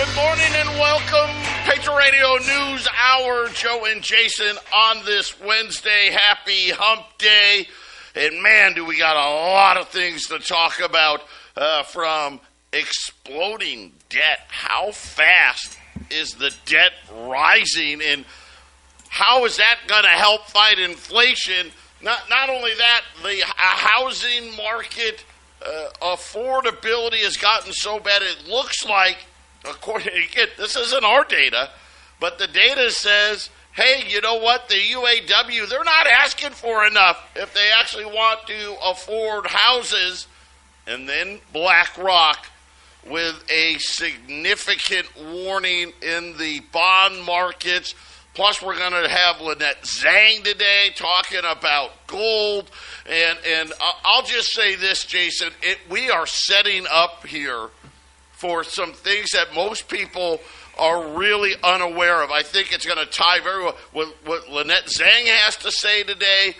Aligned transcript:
Good 0.00 0.16
morning 0.16 0.52
and 0.54 0.68
welcome, 0.78 1.28
Patriot 1.64 1.94
Radio 1.94 2.36
News 2.36 2.88
Hour. 2.98 3.50
Joe 3.50 3.84
and 3.84 4.00
Jason 4.00 4.56
on 4.74 5.04
this 5.04 5.38
Wednesday. 5.38 6.08
Happy 6.10 6.70
Hump 6.70 7.04
Day. 7.18 7.68
And 8.14 8.42
man, 8.42 8.72
do 8.72 8.86
we 8.86 8.96
got 8.96 9.16
a 9.16 9.28
lot 9.28 9.76
of 9.76 9.90
things 9.90 10.26
to 10.28 10.38
talk 10.38 10.80
about 10.80 11.20
uh, 11.54 11.82
from 11.82 12.40
exploding 12.72 13.92
debt. 14.08 14.40
How 14.48 14.90
fast 14.92 15.76
is 16.08 16.32
the 16.32 16.54
debt 16.64 16.92
rising? 17.12 18.00
And 18.00 18.24
how 19.10 19.44
is 19.44 19.58
that 19.58 19.80
going 19.86 20.04
to 20.04 20.08
help 20.08 20.46
fight 20.46 20.78
inflation? 20.78 21.72
Not, 22.00 22.20
not 22.30 22.48
only 22.48 22.72
that, 22.72 23.02
the 23.22 23.42
housing 23.44 24.56
market 24.56 25.26
uh, 25.60 25.90
affordability 26.00 27.22
has 27.22 27.36
gotten 27.36 27.74
so 27.74 28.00
bad, 28.00 28.22
it 28.22 28.48
looks 28.48 28.86
like 28.86 29.18
according 29.64 30.08
again, 30.08 30.48
this 30.56 30.76
isn't 30.76 31.04
our 31.04 31.24
data, 31.24 31.70
but 32.18 32.38
the 32.38 32.46
data 32.46 32.90
says, 32.90 33.50
hey, 33.72 34.04
you 34.08 34.20
know 34.20 34.36
what? 34.36 34.68
The 34.68 34.74
UAW, 34.74 35.68
they're 35.68 35.84
not 35.84 36.06
asking 36.06 36.50
for 36.50 36.86
enough 36.86 37.30
if 37.36 37.54
they 37.54 37.70
actually 37.78 38.06
want 38.06 38.46
to 38.46 38.76
afford 38.84 39.46
houses. 39.46 40.26
And 40.86 41.08
then 41.08 41.40
BlackRock 41.52 42.46
with 43.08 43.44
a 43.50 43.76
significant 43.78 45.06
warning 45.16 45.92
in 46.02 46.36
the 46.36 46.60
bond 46.72 47.22
markets. 47.22 47.94
Plus, 48.34 48.62
we're 48.62 48.76
going 48.76 48.92
to 48.92 49.08
have 49.08 49.40
Lynette 49.40 49.82
Zang 49.82 50.42
today 50.44 50.90
talking 50.94 51.40
about 51.40 52.06
gold. 52.06 52.70
And, 53.06 53.38
and 53.46 53.72
I'll 54.04 54.22
just 54.22 54.52
say 54.52 54.76
this, 54.76 55.04
Jason. 55.04 55.50
It, 55.62 55.78
we 55.90 56.10
are 56.10 56.26
setting 56.26 56.86
up 56.90 57.26
here 57.26 57.70
for 58.40 58.64
some 58.64 58.94
things 58.94 59.32
that 59.32 59.54
most 59.54 59.86
people 59.86 60.40
are 60.78 61.14
really 61.18 61.52
unaware 61.62 62.22
of. 62.22 62.30
I 62.30 62.42
think 62.42 62.72
it's 62.72 62.86
going 62.86 62.98
to 62.98 63.04
tie 63.04 63.40
very 63.40 63.64
well 63.64 63.76
with 63.92 64.08
what 64.24 64.48
Lynette 64.48 64.86
Zang 64.86 65.26
has 65.26 65.56
to 65.58 65.70
say 65.70 66.04
today 66.04 66.54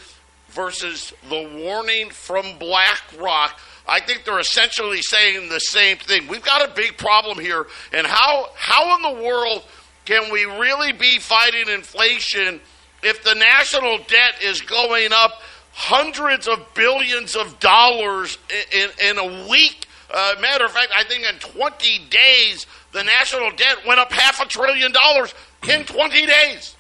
versus 0.51 1.15
the 1.31 1.65
warning 1.65 2.11
from 2.11 2.59
BlackRock. 2.59 3.59
I 3.89 4.01
think 4.01 4.25
they're 4.25 4.39
essentially 4.39 5.01
saying 5.01 5.49
the 5.49 5.59
same 5.59 5.97
thing. 5.97 6.29
We've 6.29 6.45
got 6.45 6.69
a 6.69 6.75
big 6.75 6.99
problem 6.99 7.39
here, 7.39 7.67
and 7.95 8.07
how 8.07 8.51
how 8.57 8.97
in 8.97 9.17
the 9.17 9.25
world 9.25 9.65
can 10.05 10.31
we 10.31 10.45
really 10.45 10.93
be 10.93 11.19
fighting 11.19 11.73
inflation 11.73 12.61
if 13.03 13.25
the 13.25 13.35
national 13.35 13.99
debt 14.07 14.35
is 14.43 14.61
going 14.61 15.13
up 15.13 15.41
hundreds 15.73 16.47
of 16.47 16.59
billions 16.75 17.37
of 17.37 17.59
dollars 17.59 18.37
in, 18.71 18.83
in, 19.01 19.17
in 19.17 19.19
a 19.19 19.49
week? 19.49 19.87
Uh, 20.13 20.35
matter 20.41 20.65
of 20.65 20.73
fact, 20.73 20.93
I 20.95 21.05
think 21.05 21.25
in 21.25 21.39
20 21.39 21.99
days, 22.11 22.67
the 22.93 23.05
national 23.05 23.51
debt 23.53 23.87
went 23.87 24.01
up 24.01 24.13
half 24.13 24.41
a 24.41 24.49
trillion 24.49 24.93
dollars 24.93 25.35
in 25.69 25.85
20 25.85 26.27
days. 26.27 26.77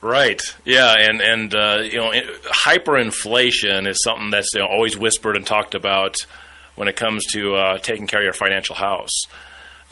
Right. 0.00 0.40
Yeah, 0.64 0.94
and 0.98 1.20
and 1.20 1.54
uh, 1.54 1.82
you 1.84 1.98
know, 1.98 2.10
hyperinflation 2.10 3.86
is 3.86 4.02
something 4.02 4.30
that's 4.30 4.52
you 4.54 4.60
know, 4.60 4.66
always 4.66 4.96
whispered 4.96 5.36
and 5.36 5.46
talked 5.46 5.76
about 5.76 6.16
when 6.74 6.88
it 6.88 6.96
comes 6.96 7.24
to 7.26 7.54
uh, 7.54 7.78
taking 7.78 8.08
care 8.08 8.20
of 8.20 8.24
your 8.24 8.32
financial 8.32 8.74
house. 8.74 9.22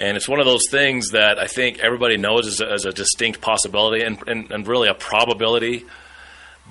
And 0.00 0.16
it's 0.16 0.28
one 0.28 0.40
of 0.40 0.46
those 0.46 0.68
things 0.68 1.10
that 1.10 1.38
I 1.38 1.46
think 1.46 1.78
everybody 1.78 2.16
knows 2.16 2.46
is 2.46 2.60
a, 2.60 2.88
a 2.88 2.92
distinct 2.92 3.40
possibility 3.40 4.02
and, 4.02 4.18
and, 4.26 4.50
and 4.50 4.66
really 4.66 4.88
a 4.88 4.94
probability. 4.94 5.84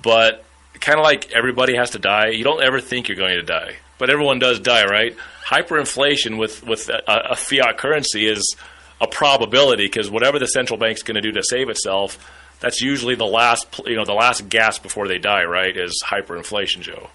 But 0.02 0.44
kind 0.80 0.98
of 0.98 1.04
like 1.04 1.30
everybody 1.32 1.76
has 1.76 1.90
to 1.90 1.98
die, 1.98 2.30
you 2.30 2.44
don't 2.44 2.62
ever 2.62 2.80
think 2.80 3.08
you're 3.08 3.16
going 3.16 3.36
to 3.36 3.42
die 3.42 3.76
but 4.00 4.10
everyone 4.10 4.40
does 4.40 4.58
die, 4.58 4.84
right? 4.86 5.16
Hyperinflation 5.46 6.38
with 6.38 6.66
with 6.66 6.88
a, 6.88 7.32
a 7.32 7.36
fiat 7.36 7.78
currency 7.78 8.26
is 8.26 8.56
a 9.00 9.06
probability 9.06 9.84
because 9.86 10.10
whatever 10.10 10.40
the 10.40 10.46
central 10.46 10.78
bank's 10.78 11.02
going 11.02 11.14
to 11.14 11.20
do 11.20 11.30
to 11.32 11.42
save 11.44 11.68
itself, 11.68 12.18
that's 12.58 12.80
usually 12.80 13.14
the 13.14 13.26
last 13.26 13.80
you 13.86 13.94
know 13.94 14.04
the 14.04 14.14
last 14.14 14.48
gasp 14.48 14.82
before 14.82 15.06
they 15.06 15.18
die, 15.18 15.44
right? 15.44 15.76
Is 15.76 16.02
hyperinflation, 16.04 16.80
Joe. 16.80 17.10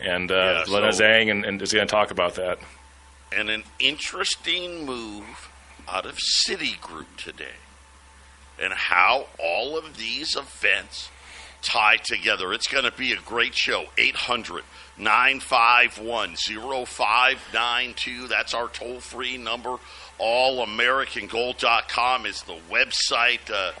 And 0.00 0.30
uh, 0.30 0.64
yeah, 0.66 0.90
so, 0.90 1.02
Zang 1.02 1.30
and, 1.30 1.44
and 1.44 1.62
is 1.62 1.72
going 1.72 1.86
to 1.86 1.90
talk 1.90 2.10
about 2.10 2.34
that. 2.34 2.58
And 3.32 3.48
an 3.48 3.62
interesting 3.78 4.84
move 4.84 5.48
out 5.88 6.04
of 6.04 6.18
Citigroup 6.46 7.06
today, 7.16 7.56
and 8.60 8.72
how 8.72 9.28
all 9.38 9.78
of 9.78 9.96
these 9.96 10.36
events 10.36 11.10
tie 11.62 11.96
together. 11.96 12.52
It's 12.52 12.68
going 12.68 12.84
to 12.84 12.92
be 12.92 13.12
a 13.12 13.20
great 13.24 13.54
show. 13.54 13.86
800 13.96 14.64
951 14.96 16.36
0592. 16.36 18.28
That's 18.28 18.54
our 18.54 18.68
toll 18.68 19.00
free 19.00 19.36
number. 19.36 19.78
AllAmericanGold.com 20.20 22.26
is 22.26 22.42
the 22.42 22.58
website. 22.70 23.50
Uh, 23.52 23.72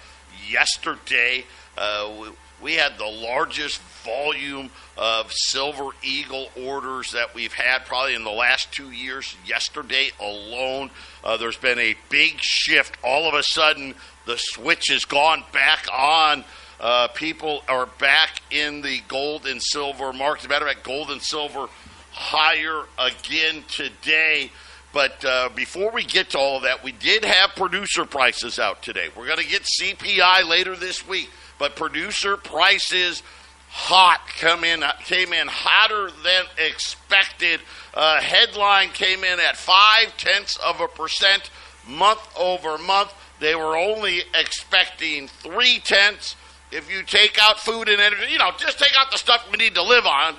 yesterday, 0.48 1.44
uh, 1.78 2.10
we, 2.20 2.30
we 2.62 2.74
had 2.74 2.98
the 2.98 3.06
largest 3.06 3.80
volume 4.04 4.70
of 4.96 5.32
Silver 5.32 5.90
Eagle 6.02 6.48
orders 6.60 7.12
that 7.12 7.34
we've 7.34 7.52
had 7.52 7.84
probably 7.84 8.14
in 8.14 8.24
the 8.24 8.30
last 8.30 8.72
two 8.72 8.90
years. 8.90 9.36
Yesterday 9.46 10.10
alone, 10.20 10.90
uh, 11.22 11.36
there's 11.36 11.56
been 11.56 11.78
a 11.78 11.94
big 12.08 12.40
shift. 12.40 12.96
All 13.04 13.28
of 13.28 13.34
a 13.34 13.42
sudden, 13.42 13.94
the 14.26 14.36
switch 14.36 14.88
has 14.88 15.04
gone 15.04 15.44
back 15.52 15.86
on 15.92 16.44
uh, 16.80 17.08
people 17.08 17.62
are 17.68 17.86
back 17.86 18.42
in 18.50 18.82
the 18.82 19.00
gold 19.08 19.46
and 19.46 19.62
silver 19.62 20.12
market. 20.12 20.48
Matter 20.48 20.66
of 20.66 20.72
fact, 20.72 20.84
gold 20.84 21.10
and 21.10 21.22
silver 21.22 21.68
higher 22.12 22.84
again 22.98 23.64
today. 23.68 24.50
But 24.92 25.24
uh, 25.24 25.48
before 25.54 25.90
we 25.90 26.04
get 26.04 26.30
to 26.30 26.38
all 26.38 26.58
of 26.58 26.62
that, 26.62 26.84
we 26.84 26.92
did 26.92 27.24
have 27.24 27.50
producer 27.56 28.04
prices 28.04 28.60
out 28.60 28.82
today. 28.82 29.08
We're 29.16 29.26
going 29.26 29.38
to 29.38 29.48
get 29.48 29.62
CPI 29.80 30.48
later 30.48 30.76
this 30.76 31.06
week, 31.06 31.30
but 31.58 31.74
producer 31.74 32.36
prices 32.36 33.22
hot 33.70 34.20
come 34.38 34.62
in 34.62 34.84
came 35.04 35.32
in 35.32 35.48
hotter 35.48 36.08
than 36.22 36.44
expected. 36.64 37.60
Uh, 37.92 38.20
headline 38.20 38.90
came 38.90 39.24
in 39.24 39.40
at 39.40 39.56
five 39.56 40.16
tenths 40.16 40.56
of 40.58 40.80
a 40.80 40.86
percent 40.86 41.50
month 41.88 42.20
over 42.38 42.78
month. 42.78 43.12
They 43.40 43.56
were 43.56 43.76
only 43.76 44.22
expecting 44.32 45.26
three 45.26 45.80
tenths 45.80 46.36
if 46.74 46.90
you 46.90 47.04
take 47.04 47.38
out 47.40 47.60
food 47.60 47.88
and 47.88 48.00
energy, 48.00 48.32
you 48.32 48.38
know, 48.38 48.50
just 48.58 48.80
take 48.80 48.92
out 48.98 49.12
the 49.12 49.16
stuff 49.16 49.48
we 49.50 49.56
need 49.56 49.76
to 49.76 49.82
live 49.82 50.06
on, 50.06 50.34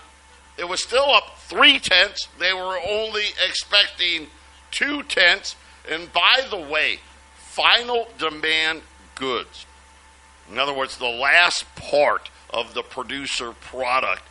it 0.58 0.68
was 0.68 0.84
still 0.84 1.10
up 1.10 1.40
three 1.40 1.80
tenths. 1.80 2.28
They 2.40 2.54
were 2.54 2.78
only 2.86 3.24
expecting 3.48 4.28
two 4.70 5.04
tenths. 5.04 5.56
And 5.90 6.12
by 6.12 6.42
the 6.50 6.58
way, 6.58 7.00
final 7.38 8.10
demand 8.18 8.82
goods, 9.16 9.66
in 10.52 10.60
other 10.60 10.74
words, 10.74 10.98
the 10.98 11.06
last 11.06 11.74
part 11.76 12.30
of 12.50 12.74
the 12.74 12.84
producer 12.84 13.54
product, 13.54 14.24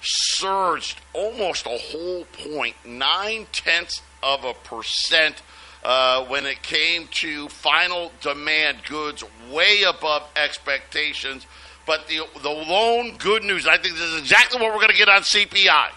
surged 0.00 1.00
almost 1.12 1.66
a 1.66 1.78
whole 1.78 2.24
point, 2.24 2.74
nine 2.84 3.46
tenths 3.52 4.02
of 4.22 4.44
a 4.44 4.54
percent 4.54 5.42
uh, 5.82 6.24
when 6.26 6.46
it 6.46 6.62
came 6.62 7.08
to 7.08 7.48
final 7.48 8.12
demand 8.20 8.78
goods, 8.88 9.24
way 9.50 9.82
above 9.82 10.22
expectations. 10.36 11.46
But 11.86 12.06
the, 12.06 12.26
the 12.42 12.50
lone 12.50 13.16
good 13.18 13.42
news, 13.42 13.66
I 13.66 13.76
think 13.76 13.94
this 13.94 14.04
is 14.04 14.20
exactly 14.20 14.60
what 14.60 14.70
we're 14.70 14.80
going 14.80 14.90
to 14.90 14.96
get 14.96 15.08
on 15.08 15.22
CPI. 15.22 15.88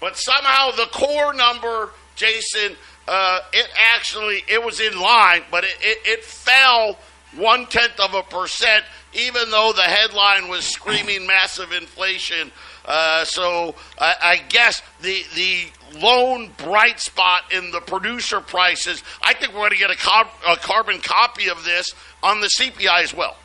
But 0.00 0.16
somehow 0.16 0.70
the 0.70 0.86
core 0.86 1.34
number, 1.34 1.90
Jason, 2.16 2.76
uh, 3.06 3.40
it 3.52 3.68
actually 3.94 4.42
it 4.48 4.62
was 4.64 4.80
in 4.80 4.98
line, 4.98 5.42
but 5.50 5.64
it, 5.64 5.76
it, 5.80 5.98
it 6.04 6.24
fell 6.24 6.96
one 7.36 7.66
tenth 7.66 7.98
of 8.00 8.14
a 8.14 8.22
percent, 8.22 8.84
even 9.12 9.50
though 9.50 9.72
the 9.74 9.82
headline 9.82 10.48
was 10.48 10.64
screaming 10.64 11.26
massive 11.26 11.72
inflation. 11.72 12.50
Uh, 12.84 13.24
so 13.24 13.74
I, 13.98 14.14
I, 14.22 14.36
guess 14.48 14.82
the 15.00 15.22
the 15.34 15.98
lone 15.98 16.50
bright 16.56 16.98
spot 16.98 17.52
in 17.52 17.70
the 17.70 17.80
producer 17.80 18.40
prices, 18.40 19.02
I 19.22 19.34
think 19.34 19.52
we're 19.52 19.60
going 19.60 19.72
to 19.72 19.76
get 19.76 19.90
a, 19.90 19.96
car- 19.96 20.30
a 20.48 20.56
carbon 20.56 21.00
copy 21.00 21.48
of 21.48 21.64
this 21.64 21.94
on 22.22 22.40
the 22.40 22.48
CPI 22.48 23.02
as 23.02 23.14
well. 23.14 23.36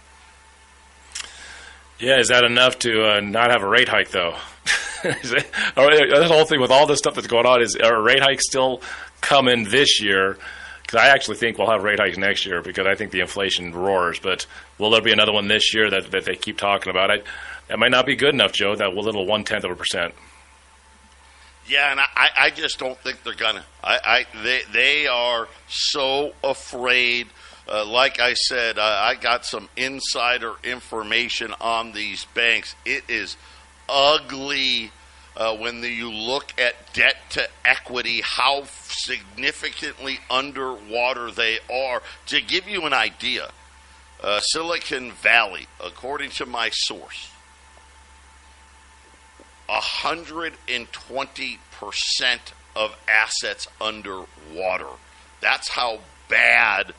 Yeah, 2.00 2.20
is 2.20 2.30
that 2.30 2.44
enough 2.44 2.80
to 2.80 3.18
uh, 3.18 3.20
not 3.20 3.52
have 3.52 3.62
a 3.62 3.68
rate 3.68 3.90
hike 3.90 4.10
though? 4.10 4.36
it, 5.04 5.52
the 5.74 6.28
whole 6.28 6.46
thing 6.46 6.60
with 6.60 6.72
all 6.72 6.88
this 6.88 7.00
stuff 7.00 7.16
that's 7.16 7.28
going 7.28 7.46
on 7.46 7.62
is 7.62 7.76
are 7.76 8.02
rate 8.02 8.22
hikes 8.22 8.46
still 8.46 8.82
coming 9.22 9.66
this 9.66 10.02
year? 10.02 10.38
Because 10.86 11.02
I 11.02 11.08
actually 11.08 11.38
think 11.38 11.58
we'll 11.58 11.70
have 11.70 11.84
rate 11.84 12.00
hikes 12.00 12.18
next 12.18 12.46
year 12.46 12.62
because 12.62 12.86
I 12.86 12.94
think 12.94 13.12
the 13.12 13.22
inflation 13.22 13.74
roars. 13.74 14.20
But 14.20 14.46
will 14.78 14.92
there 14.92 15.02
be 15.02 15.12
another 15.12 15.32
one 15.32 15.48
this 15.48 15.74
year 15.74 15.90
that, 15.90 16.12
that 16.12 16.26
they 16.26 16.36
keep 16.36 16.58
talking 16.58 16.92
about? 16.92 17.10
I, 17.10 17.22
that 17.68 17.80
might 17.80 17.92
not 17.92 18.06
be 18.06 18.16
good 18.16 18.34
enough, 18.34 18.54
Joe. 18.54 18.76
That 18.76 18.94
little 18.94 19.26
one 19.26 19.44
tenth 19.44 19.64
of 19.64 19.72
a 19.72 19.76
percent. 19.76 20.14
Yeah, 21.68 21.92
and 21.92 22.00
I, 22.00 22.30
I 22.38 22.50
just 22.52 22.78
don't 22.78 22.98
think 23.00 23.24
they're 23.24 23.34
gonna. 23.34 23.66
I, 23.84 24.26
I 24.34 24.44
they 24.44 24.62
they 24.72 25.08
are 25.08 25.48
so 25.68 26.34
afraid. 26.44 27.28
Uh, 27.68 27.84
like 27.84 28.20
I 28.20 28.36
said, 28.36 28.78
uh, 28.78 28.84
I 28.84 29.16
got 29.16 29.44
some 29.44 29.68
insider 29.76 30.54
information 30.64 31.56
on 31.60 31.94
these 31.94 32.26
banks. 32.36 32.76
It 32.86 33.04
is 33.10 33.38
ugly 33.90 34.92
uh, 35.38 35.56
when 35.56 35.82
the, 35.82 35.90
you 35.90 36.12
look 36.12 36.54
at 36.60 36.76
debt 36.94 37.16
to 37.32 37.48
equity, 37.66 38.22
how 38.24 38.64
significantly 38.66 40.20
underwater 40.30 41.32
they 41.32 41.58
are. 41.72 42.02
To 42.28 42.42
give 42.42 42.68
you 42.68 42.84
an 42.84 42.94
idea, 42.94 43.50
uh, 44.24 44.40
Silicon 44.40 45.12
Valley, 45.12 45.68
according 45.84 46.30
to 46.32 46.46
my 46.46 46.70
source, 46.72 47.30
120% 49.70 52.40
of 52.76 52.96
assets 53.08 53.68
underwater. 53.82 54.90
That's 55.42 55.70
how 55.70 56.00
bad 56.30 56.94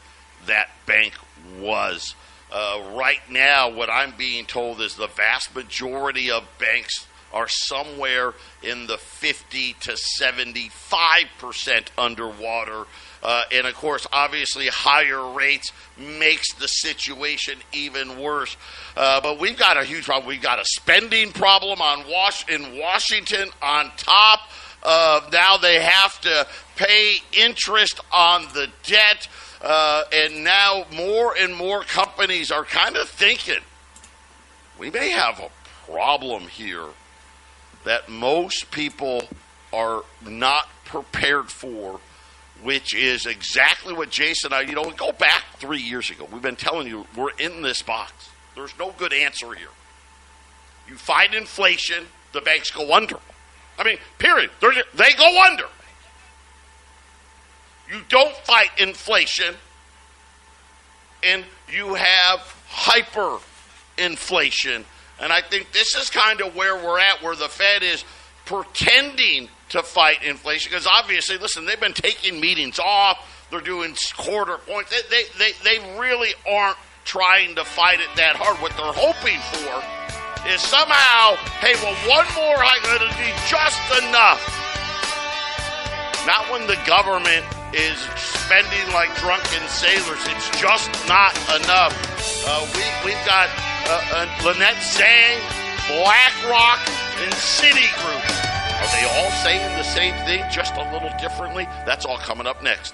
that 0.47 0.69
bank 0.87 1.15
was. 1.59 2.15
Uh, 2.53 2.83
right 2.94 3.21
now, 3.31 3.71
what 3.71 3.91
I'm 3.91 4.15
being 4.17 4.47
told 4.47 4.81
is 4.81 4.94
the 4.94 5.09
vast 5.09 5.55
majority 5.55 6.31
of 6.31 6.44
banks 6.59 7.06
are 7.32 7.49
somewhere 7.49 8.34
in 8.62 8.87
the 8.87 8.96
50 8.99 9.75
to 9.81 9.96
75 9.96 11.25
percent 11.38 11.90
underwater. 11.99 12.84
Uh, 13.23 13.43
and 13.52 13.67
of 13.67 13.75
course, 13.75 14.06
obviously, 14.12 14.69
higher 14.69 15.32
rates 15.32 15.73
makes 15.99 16.55
the 16.55 16.69
situation 16.69 17.58
even 17.73 18.20
worse. 18.20 18.56
Uh, 18.96 19.20
but 19.20 19.38
we've 19.40 19.58
got 19.58 19.76
a 19.76 19.84
huge 19.84 20.05
problem. 20.05 20.28
We've 20.28 20.43
got 20.43 20.61
a 20.61 20.64
spending 20.64 21.32
problem 21.32 21.81
on 21.81 22.06
Was- 22.06 22.44
in 22.49 22.78
Washington 22.78 23.50
on 23.61 23.90
top. 23.96 24.40
now 24.84 25.56
they 25.56 25.81
have 25.81 26.20
to 26.20 26.46
pay 26.76 27.17
interest 27.32 28.00
on 28.12 28.43
the 28.55 28.69
debt. 28.84 29.28
Uh, 29.61 30.05
and 30.12 30.44
now 30.44 30.84
more 30.94 31.34
and 31.37 31.56
more 31.56 31.82
companies 31.82 32.50
are 32.52 32.64
kind 32.64 32.96
of 32.96 33.08
thinking 33.08 33.58
we 34.78 34.90
may 34.90 35.11
have 35.11 35.40
a 35.40 35.50
problem 35.90 36.43
here 36.49 36.84
that 37.87 38.09
most 38.09 38.71
people 38.73 39.23
are 39.73 40.03
not 40.29 40.69
prepared 40.85 41.50
for, 41.50 42.00
which 42.62 42.94
is 42.94 43.27
exactly 43.27 43.94
what 43.94 44.11
Jason 44.11 44.53
and 44.53 44.55
I, 44.55 44.62
you 44.69 44.75
know, 44.75 44.91
go 44.91 45.12
back 45.12 45.44
three 45.59 45.81
years 45.81 46.11
ago. 46.11 46.29
We've 46.31 46.43
been 46.43 46.56
telling 46.56 46.88
you 46.88 47.06
we're 47.17 47.31
in 47.38 47.62
this 47.62 47.83
box. 47.83 48.29
There's 48.56 48.77
no 48.77 48.91
good 48.91 49.12
answer 49.12 49.55
here. 49.55 49.69
You 50.88 50.97
fight 50.97 51.33
inflation, 51.33 52.06
the 52.33 52.41
banks 52.41 52.73
go 52.73 52.93
under. 52.93 53.19
I 53.79 53.85
mean, 53.85 53.99
period. 54.19 54.50
They're, 54.61 54.73
they 54.94 55.12
go 55.17 55.44
under. 55.44 55.67
You 57.88 58.00
don't 58.09 58.35
fight 58.38 58.71
inflation, 58.79 59.55
and 61.23 61.44
you 61.73 61.94
have 61.94 62.41
hyperinflation. 62.69 64.83
And 65.21 65.33
I 65.33 65.41
think 65.41 65.73
this 65.73 65.95
is 65.95 66.11
kind 66.11 66.41
of 66.41 66.55
where 66.55 66.77
we're 66.77 67.01
at, 67.01 67.23
where 67.23 67.35
the 67.37 67.49
Fed 67.49 67.83
is 67.83 68.05
pretending 68.45 69.49
to 69.71 69.83
fight 69.83 70.23
inflation. 70.23 70.71
Because 70.71 70.87
obviously, 70.87 71.39
listen, 71.39 71.67
they've 71.67 71.81
been 71.81 71.95
taking 71.95 72.41
meetings 72.41 72.79
off, 72.79 73.19
they're 73.51 73.61
doing 73.61 73.95
quarter 74.17 74.59
points. 74.59 74.91
They, 74.91 75.23
they, 75.39 75.53
they, 75.65 75.79
they 75.79 75.99
really 75.99 76.31
aren't 76.49 76.77
trying 77.05 77.55
to 77.55 77.65
fight 77.65 78.01
it 78.01 78.09
that 78.17 78.37
hard. 78.37 78.59
What 78.59 78.77
they're 78.77 78.93
hoping 78.93 79.39
for 79.55 79.79
is 80.51 80.61
somehow, 80.61 81.35
hey, 81.62 81.75
well, 81.83 81.95
one 82.07 82.27
more 82.35 82.59
hike, 82.59 82.85
it'll 82.95 83.11
be 83.19 83.33
just 83.51 83.83
enough. 84.03 84.43
Not 86.27 86.51
when 86.51 86.67
the 86.67 86.79
government 86.87 87.47
is 87.71 87.99
spending 88.19 88.87
like 88.95 89.15
drunken 89.23 89.62
sailors. 89.71 90.23
It's 90.27 90.51
just 90.59 90.91
not 91.07 91.35
enough. 91.55 91.95
Uh, 92.47 92.67
we, 92.75 92.83
we've 93.11 93.27
got 93.27 93.47
uh, 93.88 94.00
uh, 94.12 94.27
Lynette 94.44 94.77
Zang, 94.77 95.41
BlackRock, 95.88 96.81
and 97.23 97.33
Citigroup. 97.35 98.47
Are 98.81 98.91
they 98.93 99.05
all 99.17 99.31
saying 99.43 99.77
the 99.77 99.83
same 99.85 100.15
thing, 100.27 100.44
just 100.50 100.75
a 100.75 100.85
little 100.93 101.11
differently? 101.19 101.65
That's 101.87 102.05
all 102.05 102.19
coming 102.19 102.47
up 102.47 102.62
next. 102.62 102.93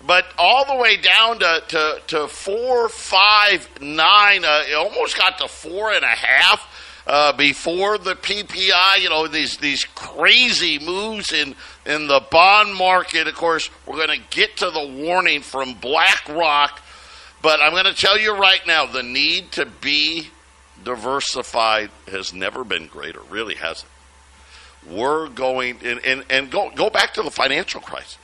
but 0.05 0.25
all 0.38 0.65
the 0.65 0.75
way 0.75 0.97
down 0.97 1.39
to, 1.39 1.63
to, 1.69 2.01
to 2.07 2.27
four, 2.27 2.89
five, 2.89 3.69
nine, 3.81 4.44
uh, 4.44 4.63
it 4.69 4.75
almost 4.75 5.17
got 5.17 5.38
to 5.38 5.47
four 5.47 5.91
and 5.94 6.03
a 6.03 6.07
half 6.07 6.67
uh, 7.07 7.33
before 7.33 7.97
the 7.97 8.15
PPI. 8.15 9.01
You 9.01 9.09
know 9.09 9.27
these 9.27 9.57
these 9.57 9.85
crazy 9.95 10.79
moves 10.79 11.31
in 11.31 11.55
in 11.85 12.07
the 12.07 12.21
bond 12.31 12.75
market. 12.75 13.27
Of 13.27 13.35
course, 13.35 13.69
we're 13.85 14.05
going 14.05 14.19
to 14.19 14.25
get 14.29 14.57
to 14.57 14.69
the 14.69 14.88
warning 14.88 15.41
from 15.41 15.75
BlackRock, 15.75 16.81
but 17.41 17.61
I'm 17.61 17.71
going 17.71 17.85
to 17.85 17.94
tell 17.94 18.19
you 18.19 18.35
right 18.35 18.65
now: 18.65 18.85
the 18.85 19.03
need 19.03 19.51
to 19.53 19.65
be 19.65 20.29
diversified 20.83 21.91
has 22.11 22.33
never 22.33 22.63
been 22.63 22.88
greater. 22.88 23.21
Really 23.29 23.56
hasn't. 23.56 23.89
We're 24.89 25.29
going 25.29 25.77
and 25.83 26.06
and, 26.06 26.25
and 26.29 26.51
go 26.51 26.71
go 26.75 26.89
back 26.89 27.13
to 27.15 27.21
the 27.21 27.31
financial 27.31 27.79
crisis. 27.79 28.17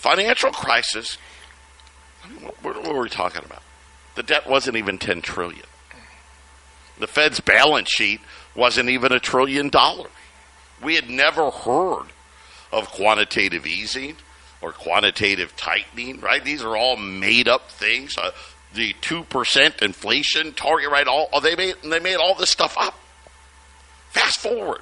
Financial 0.00 0.50
crisis. 0.50 1.18
What, 2.40 2.62
what 2.62 2.94
were 2.94 3.02
we 3.02 3.10
talking 3.10 3.44
about? 3.44 3.62
The 4.14 4.22
debt 4.22 4.48
wasn't 4.48 4.78
even 4.78 4.96
ten 4.96 5.20
trillion. 5.20 5.66
The 6.98 7.06
Fed's 7.06 7.40
balance 7.40 7.90
sheet 7.90 8.22
wasn't 8.54 8.88
even 8.88 9.12
a 9.12 9.20
trillion 9.20 9.68
dollars. 9.68 10.10
We 10.82 10.94
had 10.94 11.10
never 11.10 11.50
heard 11.50 12.06
of 12.72 12.90
quantitative 12.90 13.66
easing 13.66 14.16
or 14.62 14.72
quantitative 14.72 15.54
tightening, 15.54 16.20
right? 16.20 16.42
These 16.42 16.64
are 16.64 16.78
all 16.78 16.96
made 16.96 17.46
up 17.46 17.70
things. 17.70 18.16
Uh, 18.16 18.30
the 18.72 18.94
2% 19.02 19.82
inflation 19.82 20.54
target, 20.54 20.90
right? 20.90 21.06
All, 21.06 21.28
they 21.42 21.56
made, 21.56 21.74
they 21.84 22.00
made 22.00 22.16
all 22.16 22.34
this 22.34 22.50
stuff 22.50 22.74
up. 22.78 22.98
Fast 24.12 24.38
forward. 24.38 24.80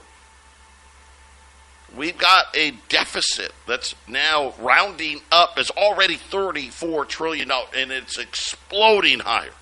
We've 1.97 2.19
got 2.19 2.55
a 2.55 2.73
deficit 2.89 3.53
that's 3.67 3.95
now 4.07 4.55
rounding 4.59 5.21
up 5.33 5.59
is 5.59 5.71
already 5.71 6.17
34 6.17 7.07
trillion 7.07 7.51
and 7.75 7.91
it's 7.91 8.19
exploding 8.19 9.21
higher 9.21 9.53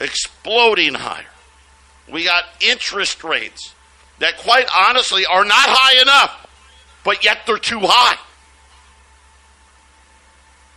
exploding 0.00 0.94
higher. 0.94 1.24
We 2.10 2.24
got 2.24 2.44
interest 2.60 3.24
rates 3.24 3.74
that, 4.18 4.36
quite 4.38 4.68
honestly, 4.74 5.26
are 5.26 5.44
not 5.44 5.68
high 5.68 6.00
enough, 6.02 6.46
but 7.04 7.24
yet 7.24 7.40
they're 7.46 7.58
too 7.58 7.80
high. 7.82 8.18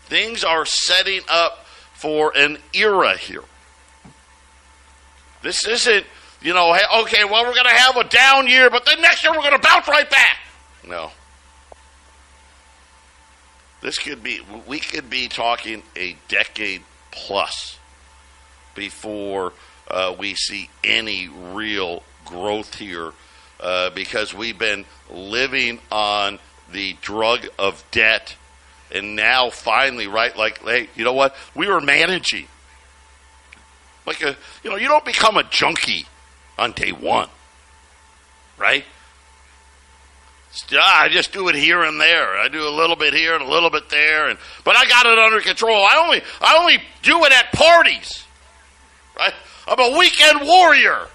Things 0.06 0.44
are 0.44 0.66
setting 0.66 1.22
up 1.30 1.66
for 1.94 2.36
an 2.36 2.58
era 2.74 3.16
here. 3.16 3.44
This 5.44 5.68
isn't, 5.68 6.06
you 6.42 6.54
know, 6.54 6.74
hey, 6.74 6.84
okay, 7.02 7.26
well, 7.26 7.44
we're 7.44 7.54
going 7.54 7.66
to 7.66 7.74
have 7.76 7.98
a 7.98 8.06
down 8.06 8.48
year, 8.48 8.70
but 8.70 8.86
then 8.86 9.02
next 9.02 9.24
year 9.24 9.34
we're 9.34 9.42
going 9.42 9.60
to 9.60 9.68
bounce 9.68 9.88
right 9.88 10.10
back. 10.10 10.38
No. 10.88 11.12
This 13.82 13.98
could 13.98 14.24
be, 14.24 14.42
we 14.68 14.80
could 14.80 15.10
be 15.10 15.28
talking 15.28 15.84
a 15.96 16.16
decade 16.28 16.82
plus 17.12 17.78
before 18.76 19.54
uh, 19.90 20.16
we 20.18 20.36
see 20.36 20.70
any 20.84 21.28
real 21.28 22.04
growth 22.26 22.76
here 22.76 23.12
uh, 23.60 23.90
because 23.90 24.34
we've 24.34 24.60
been 24.60 24.86
living 25.10 25.80
on 25.92 26.40
the 26.72 26.96
drug 27.02 27.48
of 27.58 27.84
debt. 27.92 28.36
And 28.92 29.16
now, 29.16 29.50
finally, 29.50 30.08
right? 30.08 30.36
Like, 30.36 30.64
hey, 30.64 30.90
you 30.96 31.04
know 31.04 31.14
what? 31.14 31.36
We 31.54 31.68
were 31.68 31.82
managing. 31.82 32.48
Like 34.06 34.22
a, 34.22 34.36
you 34.64 34.70
know, 34.70 34.78
you 34.78 34.88
don't 34.88 35.06
become 35.06 35.38
a 35.38 35.44
junkie 35.44 36.06
on 36.60 36.74
day 36.74 36.92
one, 36.92 37.30
right? 38.58 38.86
I 40.72 41.10
just 41.10 41.32
do 41.32 41.48
it 41.48 41.56
here 41.56 41.84
and 41.84 42.02
there. 42.02 42.38
I 42.38 42.50
do 42.50 42.68
a 42.68 42.70
little 42.70 42.96
bit 42.96 43.14
here 43.14 43.36
and 43.36 43.44
a 43.44 43.50
little 43.50 43.70
bit 43.70 43.90
there, 43.90 44.28
and 44.28 44.38
but 44.64 44.76
I 44.76 44.86
got 44.86 45.06
it 45.06 45.18
under 45.18 45.40
control. 45.42 45.86
I 45.86 46.04
only 46.04 46.22
I 46.42 46.58
only 46.58 46.84
do 47.02 47.24
it 47.26 47.32
at 47.32 47.52
parties. 47.54 48.26
Right? 49.18 49.34
I'm 49.68 49.80
a 49.80 49.98
weekend 49.98 50.42
warrior. 50.42 51.08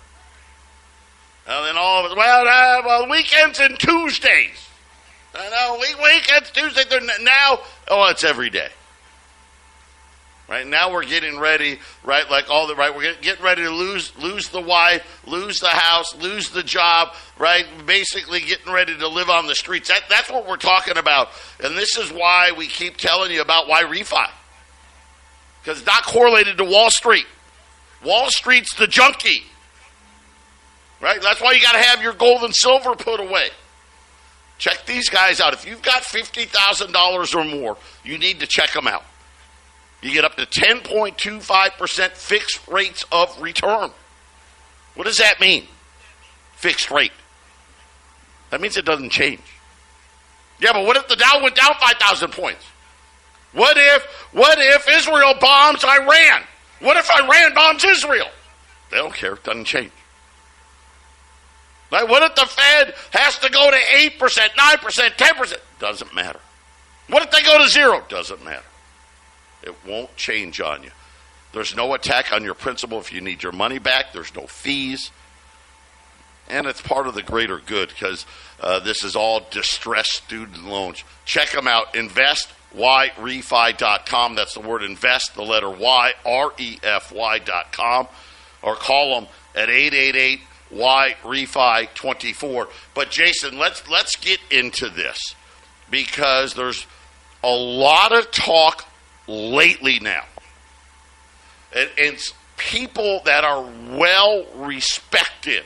And 1.47 1.67
then 1.67 1.77
all 1.77 2.07
of 2.07 2.13
it, 2.13 2.17
well, 2.17 2.49
uh, 2.49 2.83
well 2.87 3.11
weekends 3.11 3.61
and 3.61 3.79
Tuesdays. 3.79 4.69
I 5.35 5.51
know, 5.51 5.79
weekends, 6.03 6.51
Tuesdays, 6.53 6.87
now, 7.21 7.59
oh, 7.89 8.09
it's 8.09 8.25
every 8.25 8.51
day. 8.51 8.69
Right 10.47 10.67
now 10.67 10.93
we're 10.93 11.07
getting 11.07 11.39
ready, 11.39 11.79
right? 12.03 12.31
Like 12.31 12.51
all 12.51 12.67
the 12.67 12.75
right, 12.75 12.95
we're 12.95 13.15
getting 13.23 13.43
ready 13.43 13.63
to 13.63 13.71
lose 13.71 14.13
lose 14.19 14.49
the 14.51 14.61
wife, 14.61 15.23
lose 15.27 15.59
the 15.59 15.69
house, 15.69 16.15
lose 16.17 16.51
the 16.51 16.63
job, 16.63 17.15
right? 17.39 17.65
Basically 17.87 18.41
getting 18.41 18.71
ready 18.71 18.97
to 18.97 19.09
live 19.09 19.31
on 19.31 19.47
the 19.47 19.55
streets. 19.55 19.89
That, 19.89 20.03
that's 20.11 20.31
what 20.31 20.47
we're 20.47 20.59
talking 20.59 20.99
about, 20.99 21.29
and 21.63 21.77
this 21.79 21.97
is 21.97 22.13
why 22.13 22.53
we 22.57 22.67
keep 22.67 22.99
telling 22.99 23.31
you 23.31 23.41
about 23.41 23.69
Y 23.69 23.85
Refi, 23.85 24.29
because 25.63 25.79
it's 25.79 25.87
not 25.87 26.05
correlated 26.05 26.59
to 26.59 26.65
Wall 26.65 26.91
Street. 26.91 27.27
Wall 28.05 28.29
Street's 28.29 28.75
the 28.77 28.87
junkie, 28.87 29.45
right? 31.01 31.23
That's 31.23 31.41
why 31.41 31.53
you 31.53 31.63
got 31.63 31.73
to 31.73 31.83
have 31.83 32.03
your 32.03 32.13
gold 32.13 32.43
and 32.43 32.55
silver 32.55 32.95
put 32.95 33.19
away. 33.19 33.49
Check 34.59 34.85
these 34.85 35.09
guys 35.09 35.41
out. 35.41 35.55
If 35.55 35.67
you've 35.67 35.83
got 35.83 36.03
$50,000 36.03 37.35
or 37.35 37.45
more, 37.45 37.77
you 38.05 38.19
need 38.19 38.41
to 38.41 38.47
check 38.47 38.73
them 38.73 38.87
out. 38.87 39.05
You 40.05 40.13
get 40.13 40.27
up 40.27 40.37
to 40.37 40.45
10.25% 40.45 42.11
fixed 42.11 42.69
rates 42.69 43.07
of 43.11 43.41
return. 43.41 43.91
What 44.97 45.07
does 45.07 45.17
that 45.17 45.41
mean? 45.41 45.67
Fixed 46.57 46.91
rate. 46.91 47.11
That 48.51 48.61
means 48.61 48.77
it 48.77 48.85
doesn't 48.85 49.11
change. 49.11 49.41
Yeah, 50.61 50.75
but 50.75 50.85
what 50.85 50.99
if 50.99 51.09
the 51.09 51.17
Dow 51.17 51.43
went 51.43 51.57
down 51.57 51.73
5,000 51.81 52.33
points? 52.33 52.67
What 53.55 53.79
if, 53.79 54.05
what 54.33 54.59
if 54.61 54.87
Israel 54.91 55.37
bombs 55.41 55.83
Iran? 55.83 56.43
What 56.81 56.99
if 56.99 57.09
Iran 57.11 57.55
bombs 57.55 57.83
Israel? 57.83 58.29
They 58.91 58.99
don't 58.99 59.15
care. 59.15 59.33
It 59.33 59.45
doesn't 59.45 59.65
change. 59.65 59.91
Right? 61.91 62.07
What 62.07 62.23
if 62.23 62.35
the 62.35 62.45
Fed 62.45 62.95
has 63.13 63.39
to 63.39 63.51
go 63.51 63.71
to 63.71 63.77
8%, 63.77 64.19
9%, 64.19 65.17
10%? 65.17 65.55
Doesn't 65.79 66.15
matter. 66.15 66.41
What 67.09 67.23
if 67.23 67.31
they 67.31 67.41
go 67.43 67.57
to 67.65 67.71
zero? 67.71 68.05
Doesn't 68.11 68.45
matter. 68.45 68.65
It 69.65 69.75
won't 69.87 70.17
change 70.17 70.61
on 70.61 70.83
you. 70.83 70.91
There's 71.53 71.75
no 71.75 71.95
attack 71.95 72.33
on 72.33 72.45
your 72.45 72.55
principal 72.55 72.99
if 72.99 73.13
you 73.13 73.21
need 73.21 73.43
your 73.43 73.53
money 73.53 73.79
back. 73.79 74.13
There's 74.13 74.35
no 74.35 74.47
fees. 74.47 75.11
And 76.49 76.67
it's 76.67 76.83
part 76.83 77.07
of 77.07 77.15
the 77.15 77.23
greater 77.23 77.59
good 77.59 77.89
because 77.89 78.27
uh, 78.61 78.81
this 78.81 79.03
is 79.03 79.17
all 79.17 79.47
distressed 79.51 80.13
student 80.13 80.65
loans. 80.65 81.03
Check 81.25 81.53
them 81.53 81.67
out. 81.67 81.95
Invest 81.95 82.49
InvestYRefi.com. 82.75 84.35
That's 84.35 84.55
the 84.55 84.61
word 84.61 84.83
invest, 84.83 85.35
the 85.35 85.43
letter 85.43 85.71
Y, 85.71 86.13
R 86.25 86.53
E 86.59 86.79
F 86.83 87.13
Y.com. 87.13 88.09
Or 88.63 88.77
call 88.77 89.21
them 89.21 89.29
at 89.55 89.69
888 89.69 90.41
Y 90.71 91.17
Refi 91.23 91.95
24. 91.95 92.69
But 92.95 93.11
Jason, 93.11 93.59
let's 93.59 93.89
let's 93.89 94.17
get 94.17 94.41
into 94.51 94.89
this 94.89 95.35
because 95.91 96.55
there's 96.55 96.87
a 97.43 97.55
lot 97.55 98.13
of 98.13 98.31
talk 98.31 98.87
lately 99.27 100.01
now. 100.01 100.25
And 101.75 102.19
people 102.57 103.21
that 103.25 103.45
are 103.45 103.63
well 103.99 104.47
respected 104.57 105.65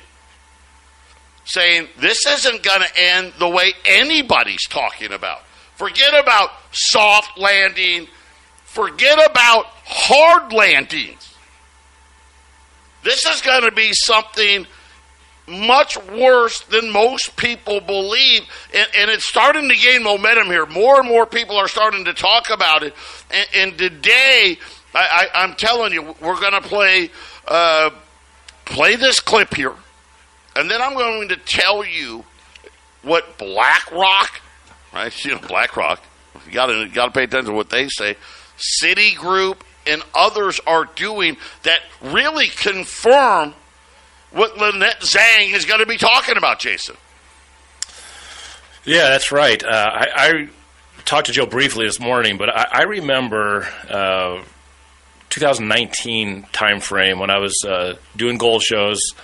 saying 1.45 1.88
this 1.99 2.27
isn't 2.27 2.62
going 2.62 2.81
to 2.81 3.00
end 3.00 3.33
the 3.38 3.49
way 3.49 3.73
anybody's 3.85 4.67
talking 4.69 5.12
about. 5.12 5.43
Forget 5.77 6.12
about 6.15 6.50
soft 6.73 7.38
landing. 7.38 8.07
Forget 8.65 9.19
about 9.31 9.67
hard 9.85 10.53
landings. 10.53 11.35
This 13.03 13.25
is 13.25 13.41
going 13.41 13.62
to 13.62 13.73
be 13.73 13.93
something 13.93 14.67
much 15.49 15.97
worse 16.07 16.61
than 16.62 16.90
most 16.93 17.37
people 17.37 17.81
believe. 17.81 18.43
And, 18.75 18.87
and, 18.97 19.11
it's 19.11 19.28
starting 19.28 19.69
to 19.69 19.75
gain 19.75 20.02
momentum 20.02 20.47
here. 20.47 20.67
More 20.67 21.00
and 21.00 21.09
more 21.09 21.26
people 21.26 21.57
are 21.57 21.69
starting 21.69 22.05
to 22.05 22.12
talk 22.12 22.50
about 22.50 22.83
it. 22.83 22.95
And, 23.31 23.49
and 23.55 23.78
today, 23.78 24.59
I, 24.95 25.28
am 25.35 25.55
telling 25.55 25.93
you, 25.93 26.02
we're 26.21 26.40
going 26.40 26.52
to 26.52 26.61
play 26.61 27.11
uh, 27.47 27.90
play 28.64 28.97
this 28.97 29.21
clip 29.21 29.55
here, 29.55 29.75
and 30.57 30.71
then 30.71 30.83
I'm 30.83 30.95
going 30.95 31.28
to 31.28 31.37
tell 31.37 31.85
you 31.85 32.25
what 33.02 33.38
BlackRock, 33.38 34.40
right? 34.93 35.25
You 35.25 35.33
know, 35.33 35.38
BlackRock. 35.38 36.02
You 36.47 36.52
got 36.52 36.67
to 36.67 36.88
got 36.88 37.07
to 37.07 37.11
pay 37.12 37.25
attention 37.25 37.50
to 37.50 37.57
what 37.57 37.71
they 37.71 37.88
say. 37.88 38.17
Citigroup 38.83 39.61
and 39.87 40.02
others 40.14 40.61
are 40.67 40.85
doing 40.85 41.37
that 41.62 41.81
really 42.02 42.49
confirm 42.49 43.55
what 44.30 44.56
Lynette 44.58 45.00
Zang 45.00 45.52
is 45.52 45.64
going 45.64 45.80
to 45.80 45.87
be 45.87 45.97
talking 45.97 46.37
about, 46.37 46.58
Jason. 46.58 46.97
Yeah, 48.85 49.11
that's 49.11 49.32
right. 49.32 49.62
Uh, 49.62 49.68
I, 49.68 50.08
I, 50.14 50.49
talked 51.04 51.26
to 51.26 51.32
Joe 51.32 51.47
briefly 51.47 51.87
this 51.87 51.99
morning, 52.00 52.37
but 52.37 52.50
I, 52.50 52.80
I 52.80 52.82
remember 52.82 53.66
uh, 53.88 54.42
2019 55.30 56.44
timeframe 56.52 57.18
when 57.18 57.30
I 57.30 57.38
was 57.38 57.54
uh, 57.66 57.97
doing 58.16 58.38
gold 58.38 58.62
shows, 58.62 59.14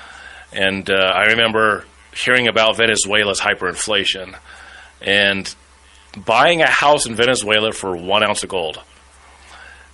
and 0.52 0.88
uh, 0.90 0.94
I 0.94 1.26
remember 1.26 1.84
hearing 2.14 2.48
about 2.48 2.76
Venezuela's 2.76 3.40
hyperinflation 3.40 4.36
and 5.00 5.54
buying 6.16 6.62
a 6.62 6.70
house 6.70 7.06
in 7.06 7.14
Venezuela 7.14 7.72
for 7.72 7.96
one 7.96 8.22
ounce 8.22 8.42
of 8.42 8.48
gold. 8.48 8.80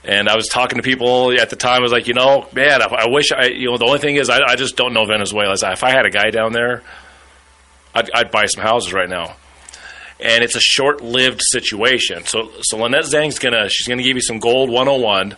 And 0.02 0.28
I 0.28 0.36
was 0.36 0.48
talking 0.48 0.78
to 0.78 0.82
people 0.82 1.32
at 1.38 1.50
the 1.50 1.56
time. 1.56 1.80
I 1.80 1.82
was 1.82 1.92
like, 1.92 2.08
you 2.08 2.14
know, 2.14 2.48
man, 2.52 2.80
I, 2.80 2.86
I 2.86 3.08
wish 3.08 3.32
I, 3.32 3.46
you 3.46 3.70
know, 3.70 3.76
the 3.76 3.84
only 3.84 3.98
thing 3.98 4.16
is 4.16 4.30
I, 4.30 4.40
I 4.46 4.56
just 4.56 4.76
don't 4.76 4.94
know 4.94 5.04
Venezuela. 5.04 5.54
If 5.54 5.84
I 5.84 5.90
had 5.90 6.06
a 6.06 6.10
guy 6.10 6.30
down 6.30 6.52
there, 6.52 6.82
I'd, 7.94 8.10
I'd 8.14 8.30
buy 8.30 8.46
some 8.46 8.62
houses 8.62 8.92
right 8.92 9.08
now. 9.08 9.36
And 10.18 10.44
it's 10.44 10.56
a 10.56 10.60
short-lived 10.60 11.40
situation. 11.42 12.24
So, 12.24 12.50
so 12.62 12.78
Lynette 12.78 13.06
Zang's 13.06 13.38
gonna, 13.38 13.68
she's 13.68 13.88
gonna 13.88 14.02
give 14.02 14.16
you 14.16 14.22
some 14.22 14.38
gold 14.38 14.70
101, 14.70 15.36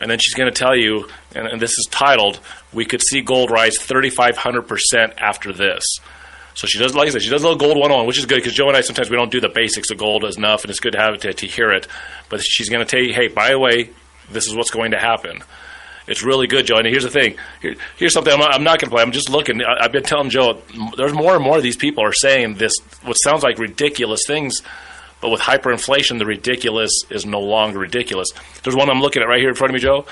and 0.00 0.10
then 0.10 0.18
she's 0.18 0.34
gonna 0.34 0.50
tell 0.50 0.76
you, 0.76 1.08
and, 1.34 1.46
and 1.46 1.60
this 1.60 1.72
is 1.78 1.86
titled, 1.90 2.40
"We 2.72 2.84
could 2.84 3.00
see 3.00 3.20
gold 3.20 3.50
rise 3.50 3.78
3,500 3.78 4.62
percent 4.62 5.14
after 5.18 5.52
this." 5.52 5.84
So 6.58 6.66
she 6.66 6.80
does, 6.80 6.92
like 6.92 7.06
I 7.06 7.10
said, 7.10 7.22
she 7.22 7.30
does 7.30 7.44
a 7.44 7.48
little 7.48 7.56
gold 7.56 7.78
one 7.78 7.92
on, 7.92 8.04
which 8.04 8.18
is 8.18 8.26
good 8.26 8.38
because 8.38 8.52
Joe 8.52 8.66
and 8.66 8.76
I 8.76 8.80
sometimes 8.80 9.08
we 9.08 9.16
don't 9.16 9.30
do 9.30 9.40
the 9.40 9.48
basics 9.48 9.92
of 9.92 9.98
gold 9.98 10.24
enough, 10.24 10.64
and 10.64 10.70
it's 10.72 10.80
good 10.80 10.94
to 10.94 10.98
have 10.98 11.14
it 11.14 11.20
to, 11.20 11.32
to 11.32 11.46
hear 11.46 11.70
it. 11.70 11.86
But 12.28 12.40
she's 12.42 12.68
going 12.68 12.84
to 12.84 12.84
tell 12.84 13.00
you, 13.00 13.14
hey, 13.14 13.28
by 13.28 13.50
the 13.50 13.60
way, 13.60 13.90
this 14.32 14.48
is 14.48 14.56
what's 14.56 14.72
going 14.72 14.90
to 14.90 14.98
happen. 14.98 15.44
It's 16.08 16.24
really 16.24 16.48
good, 16.48 16.66
Joe. 16.66 16.78
And 16.78 16.86
here's 16.88 17.04
the 17.04 17.10
thing. 17.10 17.36
Here, 17.62 17.76
here's 17.96 18.12
something 18.12 18.32
I'm, 18.32 18.42
I'm 18.42 18.64
not 18.64 18.80
going 18.80 18.90
to 18.90 18.96
play. 18.96 19.02
I'm 19.04 19.12
just 19.12 19.30
looking. 19.30 19.62
I, 19.62 19.84
have 19.84 19.92
been 19.92 20.02
telling 20.02 20.30
Joe, 20.30 20.60
there's 20.96 21.12
more 21.12 21.36
and 21.36 21.44
more 21.44 21.58
of 21.58 21.62
these 21.62 21.76
people 21.76 22.02
are 22.02 22.12
saying 22.12 22.54
this, 22.54 22.74
what 23.04 23.14
sounds 23.14 23.44
like 23.44 23.60
ridiculous 23.60 24.22
things, 24.26 24.60
but 25.20 25.30
with 25.30 25.40
hyperinflation, 25.40 26.18
the 26.18 26.26
ridiculous 26.26 26.90
is 27.08 27.24
no 27.24 27.38
longer 27.38 27.78
ridiculous. 27.78 28.30
There's 28.64 28.74
one 28.74 28.90
I'm 28.90 29.00
looking 29.00 29.22
at 29.22 29.28
right 29.28 29.38
here 29.38 29.50
in 29.50 29.54
front 29.54 29.70
of 29.70 29.74
me, 29.74 29.80
Joe. 29.80 30.06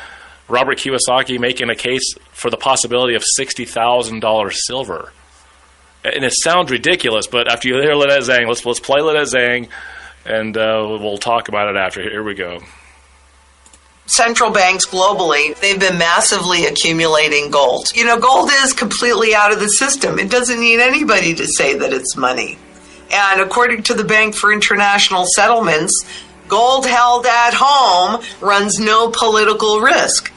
Robert 0.46 0.78
Kiyosaki 0.78 1.40
making 1.40 1.70
a 1.70 1.74
case 1.74 2.14
for 2.30 2.50
the 2.50 2.56
possibility 2.56 3.16
of 3.16 3.24
$60,000 3.36 4.52
silver 4.52 5.12
and 6.14 6.24
it 6.24 6.32
sounds 6.34 6.70
ridiculous, 6.70 7.26
but 7.26 7.50
after 7.50 7.68
you 7.68 7.80
hear 7.80 7.94
Lynette 7.94 8.22
Zang, 8.22 8.48
let's 8.48 8.64
let's 8.64 8.80
play 8.80 9.00
Lynette 9.00 9.28
Zang, 9.28 9.68
and 10.24 10.56
uh, 10.56 10.98
we'll 11.00 11.18
talk 11.18 11.48
about 11.48 11.68
it 11.68 11.76
after. 11.76 12.02
Here 12.02 12.22
we 12.22 12.34
go. 12.34 12.60
Central 14.06 14.52
banks 14.52 14.86
globally, 14.86 15.58
they've 15.60 15.80
been 15.80 15.98
massively 15.98 16.66
accumulating 16.66 17.50
gold. 17.50 17.90
You 17.92 18.04
know, 18.04 18.20
gold 18.20 18.50
is 18.52 18.72
completely 18.72 19.34
out 19.34 19.52
of 19.52 19.58
the 19.58 19.66
system. 19.66 20.20
It 20.20 20.30
doesn't 20.30 20.60
need 20.60 20.78
anybody 20.78 21.34
to 21.34 21.46
say 21.46 21.76
that 21.78 21.92
it's 21.92 22.16
money. 22.16 22.56
And 23.10 23.40
according 23.40 23.82
to 23.84 23.94
the 23.94 24.04
Bank 24.04 24.36
for 24.36 24.52
International 24.52 25.24
Settlements, 25.26 25.92
gold 26.46 26.86
held 26.86 27.26
at 27.26 27.54
home 27.54 28.22
runs 28.40 28.78
no 28.78 29.10
political 29.10 29.80
risk. 29.80 30.32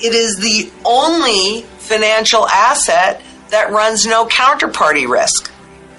It 0.00 0.14
is 0.14 0.36
the 0.36 0.70
only 0.84 1.62
financial 1.78 2.46
asset 2.46 3.22
that 3.50 3.70
runs 3.70 4.06
no 4.06 4.26
counterparty 4.26 5.08
risk. 5.08 5.50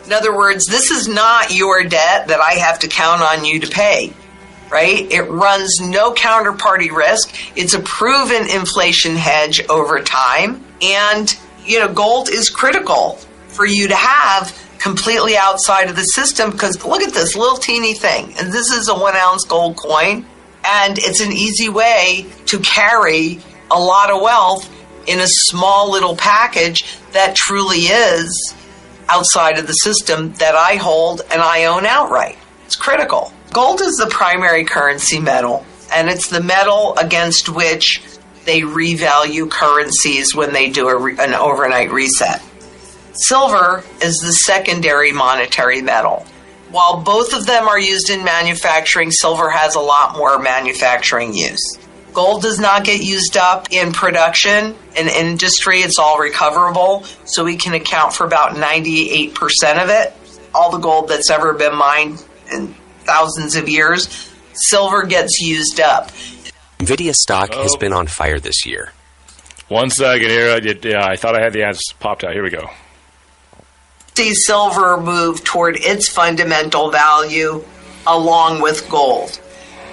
In 0.05 0.13
other 0.13 0.35
words, 0.35 0.67
this 0.67 0.91
is 0.91 1.07
not 1.07 1.55
your 1.55 1.83
debt 1.83 2.27
that 2.27 2.39
I 2.39 2.53
have 2.53 2.79
to 2.79 2.87
count 2.87 3.21
on 3.21 3.43
you 3.43 3.59
to 3.61 3.67
pay, 3.67 4.13
right? 4.69 5.11
It 5.11 5.23
runs 5.23 5.79
no 5.81 6.13
counterparty 6.13 6.91
risk. 6.91 7.35
It's 7.57 7.73
a 7.73 7.79
proven 7.79 8.47
inflation 8.49 9.15
hedge 9.15 9.65
over 9.67 10.01
time. 10.01 10.63
And, 10.81 11.35
you 11.65 11.79
know, 11.79 11.91
gold 11.91 12.29
is 12.29 12.49
critical 12.49 13.17
for 13.47 13.65
you 13.65 13.87
to 13.87 13.95
have 13.95 14.55
completely 14.77 15.35
outside 15.35 15.89
of 15.89 15.95
the 15.95 16.03
system 16.03 16.51
because 16.51 16.85
look 16.85 17.01
at 17.01 17.13
this 17.13 17.35
little 17.35 17.57
teeny 17.57 17.95
thing. 17.95 18.33
And 18.37 18.51
this 18.51 18.71
is 18.71 18.87
a 18.87 18.93
one 18.93 19.15
ounce 19.15 19.45
gold 19.45 19.77
coin. 19.77 20.25
And 20.63 20.97
it's 20.99 21.21
an 21.21 21.31
easy 21.31 21.69
way 21.69 22.27
to 22.47 22.59
carry 22.59 23.39
a 23.71 23.79
lot 23.79 24.11
of 24.11 24.21
wealth 24.21 24.69
in 25.07 25.19
a 25.19 25.27
small 25.27 25.91
little 25.91 26.15
package 26.15 26.97
that 27.11 27.35
truly 27.35 27.79
is 27.79 28.55
outside 29.09 29.57
of 29.57 29.67
the 29.67 29.73
system 29.73 30.33
that 30.33 30.55
I 30.55 30.75
hold 30.75 31.21
and 31.31 31.41
I 31.41 31.65
own 31.65 31.85
outright. 31.85 32.37
It's 32.65 32.75
critical. 32.75 33.31
Gold 33.53 33.81
is 33.81 33.95
the 33.95 34.07
primary 34.07 34.65
currency 34.65 35.19
metal, 35.19 35.65
and 35.93 36.09
it's 36.09 36.27
the 36.27 36.41
metal 36.41 36.95
against 36.97 37.47
which 37.47 38.01
they 38.45 38.61
revalue 38.61 39.49
currencies 39.49 40.35
when 40.35 40.53
they 40.53 40.69
do 40.69 40.97
re- 40.97 41.15
an 41.19 41.33
overnight 41.33 41.91
reset. 41.91 42.41
Silver 43.13 43.83
is 44.01 44.17
the 44.17 44.33
secondary 44.33 45.11
monetary 45.11 45.81
metal. 45.81 46.25
While 46.69 47.01
both 47.01 47.33
of 47.33 47.45
them 47.45 47.67
are 47.67 47.79
used 47.79 48.09
in 48.09 48.23
manufacturing, 48.23 49.11
silver 49.11 49.49
has 49.49 49.75
a 49.75 49.79
lot 49.79 50.17
more 50.17 50.37
manufacturing 50.39 51.33
use. 51.33 51.79
Gold 52.15 52.41
does 52.43 52.59
not 52.59 52.85
get 52.85 53.03
used 53.03 53.35
up 53.35 53.67
in 53.71 53.91
production. 53.91 54.73
In 54.95 55.07
industry, 55.09 55.79
it's 55.81 55.99
all 55.99 56.17
recoverable. 56.17 57.03
So 57.25 57.43
we 57.43 57.57
can 57.57 57.73
account 57.73 58.13
for 58.13 58.25
about 58.25 58.55
98% 58.55 59.33
of 59.83 59.89
it. 59.89 60.13
All 60.53 60.71
the 60.71 60.77
gold 60.77 61.09
that's 61.09 61.29
ever 61.29 61.53
been 61.53 61.75
mined 61.75 62.23
in 62.49 62.73
thousands 63.03 63.57
of 63.57 63.67
years. 63.67 64.31
Silver 64.53 65.03
gets 65.03 65.41
used 65.41 65.81
up. 65.81 66.09
Nvidia 66.79 67.13
stock 67.13 67.49
Oh. 67.53 67.63
has 67.63 67.75
been 67.75 67.91
on 67.91 68.07
fire 68.07 68.39
this 68.39 68.65
year. 68.65 68.93
One 69.67 69.89
second 69.89 70.29
here. 70.29 70.53
I 70.55 70.61
did, 70.61 70.85
yeah, 70.85 71.05
I 71.05 71.17
thought 71.17 71.35
I 71.35 71.41
had 71.43 71.51
the 71.51 71.63
ads 71.63 71.81
popped 71.99 72.23
out. 72.23 72.31
Here 72.31 72.43
we 72.43 72.49
go. 72.49 72.69
see 74.15 74.33
silver 74.33 74.95
move 75.01 75.43
toward 75.43 75.75
its 75.75 76.07
fundamental 76.07 76.89
value 76.91 77.61
along 78.07 78.61
with 78.61 78.87
gold. 78.89 79.37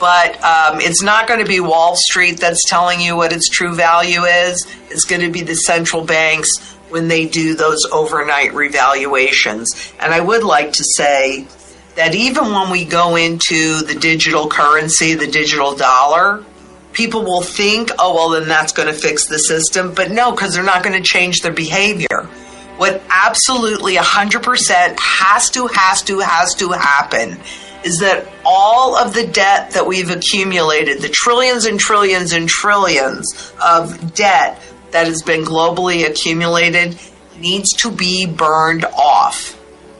But 0.02 0.42
um, 0.42 0.80
it's 0.80 1.00
not 1.00 1.28
going 1.28 1.38
to 1.38 1.46
be 1.46 1.60
Wall 1.60 1.94
Street 1.94 2.40
that's 2.40 2.68
telling 2.68 3.00
you 3.00 3.14
what 3.14 3.32
its 3.32 3.48
true 3.48 3.72
value 3.72 4.22
is. 4.24 4.66
It's 4.90 5.04
going 5.04 5.20
to 5.20 5.30
be 5.30 5.42
the 5.42 5.54
central 5.54 6.04
banks 6.04 6.50
when 6.88 7.06
they 7.06 7.28
do 7.28 7.54
those 7.54 7.84
overnight 7.92 8.50
revaluations. 8.50 9.92
And 10.00 10.12
I 10.12 10.18
would 10.18 10.42
like 10.42 10.72
to 10.72 10.82
say 10.82 11.46
that 11.94 12.16
even 12.16 12.46
when 12.46 12.70
we 12.70 12.84
go 12.84 13.14
into 13.14 13.82
the 13.82 13.94
digital 13.94 14.48
currency, 14.48 15.14
the 15.14 15.28
digital 15.28 15.76
dollar, 15.76 16.44
people 16.92 17.22
will 17.22 17.42
think, 17.42 17.92
oh, 17.96 18.12
well, 18.16 18.30
then 18.30 18.48
that's 18.48 18.72
going 18.72 18.92
to 18.92 19.00
fix 19.00 19.28
the 19.28 19.38
system. 19.38 19.94
But 19.94 20.10
no, 20.10 20.32
because 20.32 20.52
they're 20.54 20.64
not 20.64 20.82
going 20.82 21.00
to 21.00 21.08
change 21.08 21.42
their 21.42 21.52
behavior. 21.52 22.28
What 22.76 23.00
absolutely 23.08 23.94
100% 23.94 24.98
has 24.98 25.50
to, 25.50 25.68
has 25.68 26.02
to, 26.02 26.18
has 26.18 26.56
to 26.56 26.70
happen 26.70 27.38
is 27.84 27.98
that 28.00 28.26
all 28.44 28.96
of 28.96 29.14
the 29.14 29.26
debt 29.26 29.72
that 29.72 29.86
we've 29.86 30.10
accumulated, 30.10 31.00
the 31.00 31.08
trillions 31.08 31.64
and 31.64 31.78
trillions 31.78 32.32
and 32.32 32.48
trillions 32.48 33.52
of 33.62 34.14
debt 34.14 34.60
that 34.92 35.06
has 35.06 35.22
been 35.22 35.44
globally 35.44 36.08
accumulated, 36.08 36.98
needs 37.38 37.70
to 37.78 37.90
be 37.90 38.26
burned 38.26 38.84
off. 38.84 39.58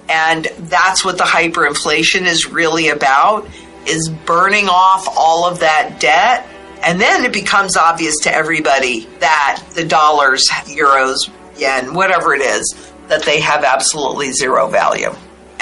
And 0.08 0.44
that's 0.44 1.04
what 1.04 1.18
the 1.18 1.24
hyperinflation 1.24 2.22
is 2.22 2.46
really 2.46 2.88
about 2.88 3.48
is 3.86 4.08
burning 4.08 4.68
off 4.68 5.08
all 5.08 5.44
of 5.44 5.60
that 5.60 5.98
debt. 5.98 6.46
And 6.82 7.00
then 7.00 7.24
it 7.24 7.32
becomes 7.32 7.76
obvious 7.76 8.18
to 8.20 8.34
everybody 8.34 9.06
that 9.20 9.64
the 9.74 9.84
dollars, 9.84 10.44
euros, 10.66 11.30
yen, 11.56 11.94
whatever 11.94 12.34
it 12.34 12.42
is, 12.42 12.92
that 13.08 13.22
they 13.24 13.40
have 13.40 13.64
absolutely 13.64 14.32
zero 14.32 14.68
value. 14.68 15.10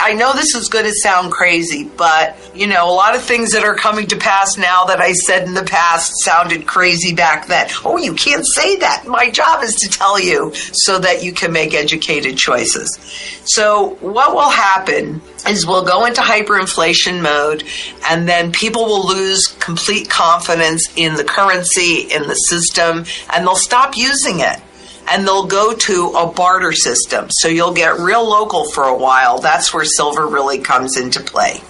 I 0.01 0.15
know 0.15 0.33
this 0.33 0.55
is 0.55 0.69
going 0.69 0.87
to 0.87 0.95
sound 0.95 1.31
crazy, 1.31 1.85
but 1.85 2.37
you 2.55 2.67
know, 2.67 2.89
a 2.89 2.93
lot 2.93 3.15
of 3.15 3.23
things 3.23 3.53
that 3.53 3.65
are 3.65 3.75
coming 3.75 4.07
to 4.09 4.17
pass 4.17 4.57
now 4.57 4.85
that 4.87 5.01
I 5.01 5.13
said 5.13 5.47
in 5.47 5.55
the 5.55 5.63
past 5.63 6.13
sounded 6.25 6.67
crazy 6.67 7.15
back 7.15 7.47
then. 7.47 7.69
Oh, 7.85 7.99
you 7.99 8.15
can't 8.15 8.45
say 8.55 8.77
that. 8.77 9.05
My 9.07 9.31
job 9.31 9.63
is 9.63 9.75
to 9.77 9.89
tell 9.89 10.19
you 10.19 10.53
so 10.55 10.99
that 10.99 11.23
you 11.23 11.33
can 11.33 11.53
make 11.53 11.75
educated 11.75 12.39
choices. 12.39 12.99
So, 13.45 13.97
what 14.01 14.35
will 14.35 14.51
happen 14.51 15.21
is 15.47 15.67
we'll 15.67 15.85
go 15.85 16.07
into 16.07 16.23
hyperinflation 16.23 17.23
mode 17.23 17.65
and 18.09 18.29
then 18.29 18.53
people 18.53 18.87
will 18.87 19.07
lose 19.07 19.47
complete 19.47 20.09
confidence 20.09 20.89
in 20.97 21.15
the 21.15 21.25
currency, 21.25 22.09
in 22.11 22.27
the 22.27 22.35
system, 22.35 23.05
and 23.33 23.47
they'll 23.47 23.57
stop 23.57 23.97
using 23.97 24.41
it 24.41 24.61
and 25.09 25.27
they'll 25.27 25.47
go 25.47 25.75
to 25.75 26.13
a 26.17 26.27
barter 26.33 26.73
system. 26.73 27.29
So 27.31 27.49
you'll 27.49 27.75
get 27.75 27.99
real 27.99 28.29
local 28.29 28.71
for 28.71 28.85
a 28.85 28.97
while. 28.97 29.41
That's 29.41 29.73
where 29.73 29.85
silver 29.85 30.27
really 30.27 30.59
comes 30.59 30.97
into 30.97 31.21
play. 31.21 31.61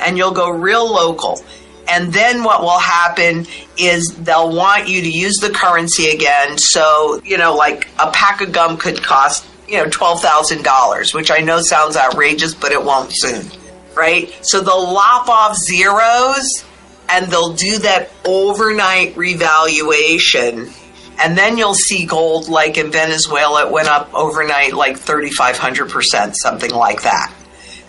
And 0.00 0.16
you'll 0.16 0.32
go 0.32 0.50
real 0.50 0.90
local. 0.90 1.42
And 1.88 2.12
then 2.12 2.44
what 2.44 2.62
will 2.62 2.78
happen 2.78 3.46
is 3.78 4.14
they'll 4.18 4.54
want 4.54 4.88
you 4.88 5.02
to 5.02 5.10
use 5.10 5.36
the 5.36 5.50
currency 5.50 6.08
again. 6.10 6.56
So, 6.58 7.20
you 7.24 7.36
know, 7.36 7.54
like 7.54 7.88
a 7.98 8.10
pack 8.10 8.40
of 8.40 8.52
gum 8.52 8.76
could 8.76 9.02
cost, 9.02 9.46
you 9.68 9.76
know, 9.76 9.86
$12,000, 9.86 11.14
which 11.14 11.30
I 11.30 11.38
know 11.38 11.60
sounds 11.60 11.96
outrageous, 11.96 12.54
but 12.54 12.72
it 12.72 12.82
won't 12.82 13.10
soon. 13.12 13.46
Right? 13.94 14.36
So 14.42 14.60
they'll 14.60 14.92
lop 14.92 15.28
off 15.28 15.56
zeros 15.56 16.64
and 17.08 17.26
they'll 17.30 17.52
do 17.52 17.78
that 17.78 18.10
overnight 18.24 19.16
revaluation 19.16 20.70
and 21.18 21.36
then 21.36 21.56
you'll 21.58 21.74
see 21.74 22.06
gold 22.06 22.48
like 22.48 22.76
in 22.76 22.90
Venezuela, 22.90 23.66
it 23.66 23.72
went 23.72 23.88
up 23.88 24.12
overnight 24.14 24.72
like 24.72 24.98
3,500%, 24.98 26.34
something 26.34 26.70
like 26.70 27.02
that. 27.02 27.32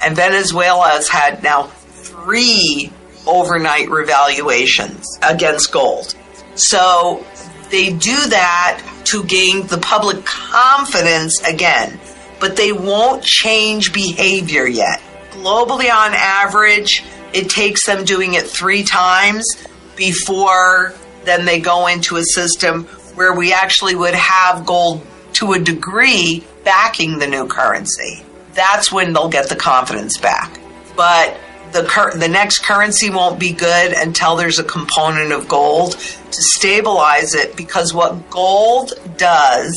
And 0.04 0.16
Venezuela 0.16 0.90
has 0.90 1.08
had 1.08 1.42
now 1.42 1.64
three 1.64 2.92
overnight 3.26 3.88
revaluations 3.88 5.04
against 5.24 5.72
gold. 5.72 6.16
So 6.56 7.26
they 7.72 7.92
do 7.92 8.16
that 8.28 8.84
to 9.06 9.24
gain 9.24 9.68
the 9.68 9.78
public 9.78 10.24
confidence 10.26 11.42
again, 11.48 12.00
but 12.40 12.56
they 12.56 12.72
won't 12.72 13.24
change 13.24 13.94
behavior 13.94 14.68
yet. 14.68 15.02
Globally, 15.32 15.92
on 15.92 16.14
average, 16.14 17.04
it 17.34 17.50
takes 17.50 17.86
them 17.86 18.06
doing 18.06 18.36
it 18.36 18.46
three 18.46 18.84
times 18.84 19.46
before 19.96 20.94
then 21.26 21.46
they 21.46 21.60
go 21.60 21.88
into 21.88 22.18
a 22.18 22.24
system 22.24 22.88
where 23.16 23.34
we 23.34 23.54
actually 23.54 23.96
would 23.96 24.14
have 24.14 24.66
gold 24.66 25.06
to 25.34 25.54
a 25.54 25.60
degree 25.60 26.44
backing 26.64 27.20
the 27.20 27.28
new 27.28 27.48
currency. 27.48 28.24
That's 28.54 28.92
when 28.92 29.14
they'll 29.14 29.30
get 29.30 29.50
the 29.50 29.56
confidence 29.56 30.18
back. 30.18 30.60
But 30.96 31.38
the 31.72 31.84
cur- 31.84 32.18
the 32.18 32.30
next 32.30 32.60
currency 32.60 33.10
won't 33.10 33.40
be 33.40 33.52
good 33.52 33.92
until 33.92 34.36
there's 34.36 34.60
a 34.60 34.64
component 34.64 35.34
of 35.34 35.48
gold 35.48 35.92
to 35.92 36.42
stabilize 36.42 37.34
it 37.34 37.56
because 37.58 37.94
what 37.94 38.30
gold 38.30 38.94
does 39.18 39.74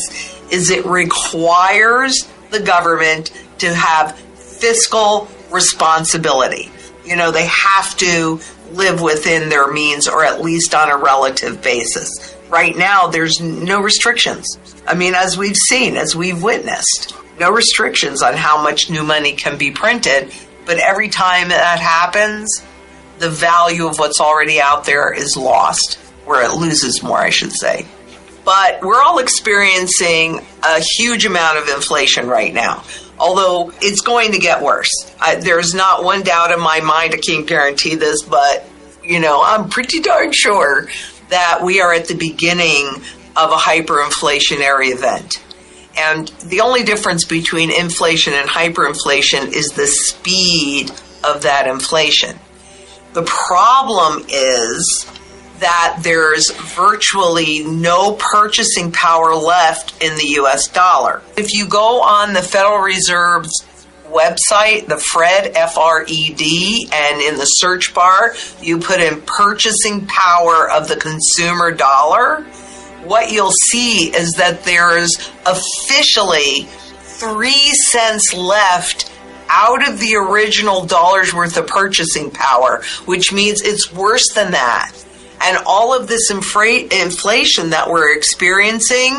is 0.53 0.70
it 0.70 0.87
requires 0.87 2.29
the 2.51 2.61
government 2.61 3.33
to 3.59 3.74
have 3.74 4.16
fiscal 4.18 5.29
responsibility. 5.51 6.70
You 7.05 7.16
know, 7.16 7.31
they 7.31 7.46
have 7.46 7.96
to 7.98 8.40
live 8.72 9.01
within 9.01 9.48
their 9.48 9.70
means 9.72 10.09
or 10.09 10.24
at 10.24 10.40
least 10.40 10.74
on 10.74 10.90
a 10.90 10.96
relative 10.96 11.62
basis. 11.62 12.37
Right 12.49 12.77
now, 12.77 13.09
there's 13.09 13.41
no 13.41 13.81
restrictions. 13.81 14.59
I 14.87 14.95
mean, 14.95 15.15
as 15.15 15.37
we've 15.37 15.57
seen, 15.57 15.97
as 15.97 16.17
we've 16.17 16.43
witnessed, 16.43 17.15
no 17.39 17.51
restrictions 17.51 18.23
on 18.23 18.35
how 18.35 18.63
much 18.63 18.91
new 18.91 19.03
money 19.03 19.35
can 19.35 19.59
be 19.59 19.71
printed. 19.71 20.33
But 20.65 20.79
every 20.79 21.09
time 21.09 21.49
that 21.49 21.79
happens, 21.79 22.65
the 23.19 23.29
value 23.29 23.87
of 23.87 23.99
what's 23.99 24.21
already 24.21 24.61
out 24.61 24.85
there 24.85 25.13
is 25.13 25.37
lost, 25.37 25.97
where 26.25 26.43
it 26.45 26.55
loses 26.55 27.03
more, 27.03 27.19
I 27.19 27.31
should 27.31 27.53
say. 27.53 27.87
But 28.45 28.83
we're 28.83 29.03
all 29.03 29.19
experiencing 29.19 30.41
a 30.63 30.81
huge 30.81 31.27
amount 31.27 31.59
of 31.59 31.69
inflation 31.69 32.29
right 32.29 32.53
now. 32.53 32.83
Although 33.19 33.73
it's 33.83 34.01
going 34.01 34.33
to 34.33 34.39
get 34.39 34.63
worse. 34.63 34.91
I, 35.21 35.35
there's 35.35 35.75
not 35.75 36.03
one 36.03 36.23
doubt 36.23 36.53
in 36.53 36.61
my 36.61 36.81
mind, 36.81 37.13
I 37.15 37.19
can't 37.19 37.47
guarantee 37.47 37.97
this, 37.97 38.23
but 38.23 38.65
you 39.03 39.21
know, 39.21 39.43
I'm 39.45 39.69
pretty 39.69 40.01
darn 40.01 40.33
sure 40.33 40.89
that 41.29 41.61
we 41.62 41.81
are 41.81 41.93
at 41.93 42.07
the 42.07 42.14
beginning 42.14 42.87
of 43.37 43.51
a 43.51 43.57
hyperinflationary 43.57 44.93
event. 44.93 45.43
And 45.97 46.29
the 46.45 46.61
only 46.61 46.85
difference 46.85 47.25
between 47.25 47.71
inflation 47.71 48.33
and 48.35 48.49
hyperinflation 48.49 49.53
is 49.53 49.73
the 49.73 49.87
speed 49.87 50.91
of 51.25 51.43
that 51.43 51.67
inflation. 51.67 52.38
The 53.14 53.23
problem 53.23 54.25
is 54.29 55.07
that 55.59 55.99
there's 56.03 56.51
virtually 56.51 57.64
no 57.64 58.12
purchasing 58.12 58.93
power 58.93 59.35
left 59.35 60.01
in 60.03 60.14
the 60.17 60.41
US 60.41 60.69
dollar. 60.69 61.23
If 61.37 61.53
you 61.53 61.67
go 61.67 62.01
on 62.01 62.33
the 62.33 62.43
Federal 62.43 62.79
Reserve's 62.79 63.67
website, 64.11 64.87
the 64.87 65.03
FRED, 65.12 65.53
F 65.55 65.79
R 65.79 66.05
E 66.07 66.33
D, 66.35 66.88
and 66.92 67.21
in 67.21 67.38
the 67.38 67.44
search 67.44 67.94
bar, 67.94 68.35
you 68.61 68.79
put 68.79 69.01
in 69.01 69.21
purchasing 69.23 70.07
power 70.07 70.71
of 70.71 70.88
the 70.88 70.97
consumer 70.97 71.71
dollar, 71.71 72.42
what 73.05 73.33
you'll 73.33 73.53
see 73.71 74.14
is 74.14 74.35
that 74.35 74.64
there's 74.64 75.31
officially 75.47 76.62
three 77.01 77.71
cents 77.90 78.35
left 78.35 79.11
out 79.49 79.88
of 79.88 79.99
the 79.99 80.14
original 80.16 80.85
dollar's 80.85 81.33
worth 81.33 81.57
of 81.57 81.66
purchasing 81.66 82.31
power, 82.31 82.83
which 83.07 83.33
means 83.33 83.62
it's 83.62 83.92
worse 83.92 84.33
than 84.35 84.53
that. 84.53 84.92
And 85.40 85.59
all 85.66 85.99
of 85.99 86.09
this 86.09 86.31
infra- 86.31 86.92
inflation 87.03 87.71
that 87.71 87.88
we're 87.88 88.14
experiencing, 88.16 89.16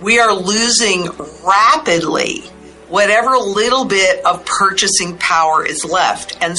we 0.00 0.20
are 0.20 0.32
losing 0.32 1.08
rapidly 1.44 2.44
whatever 2.88 3.36
little 3.36 3.84
bit 3.84 4.24
of 4.24 4.44
purchasing 4.44 5.16
power 5.18 5.64
is 5.64 5.84
left. 5.84 6.34
And 6.40 6.56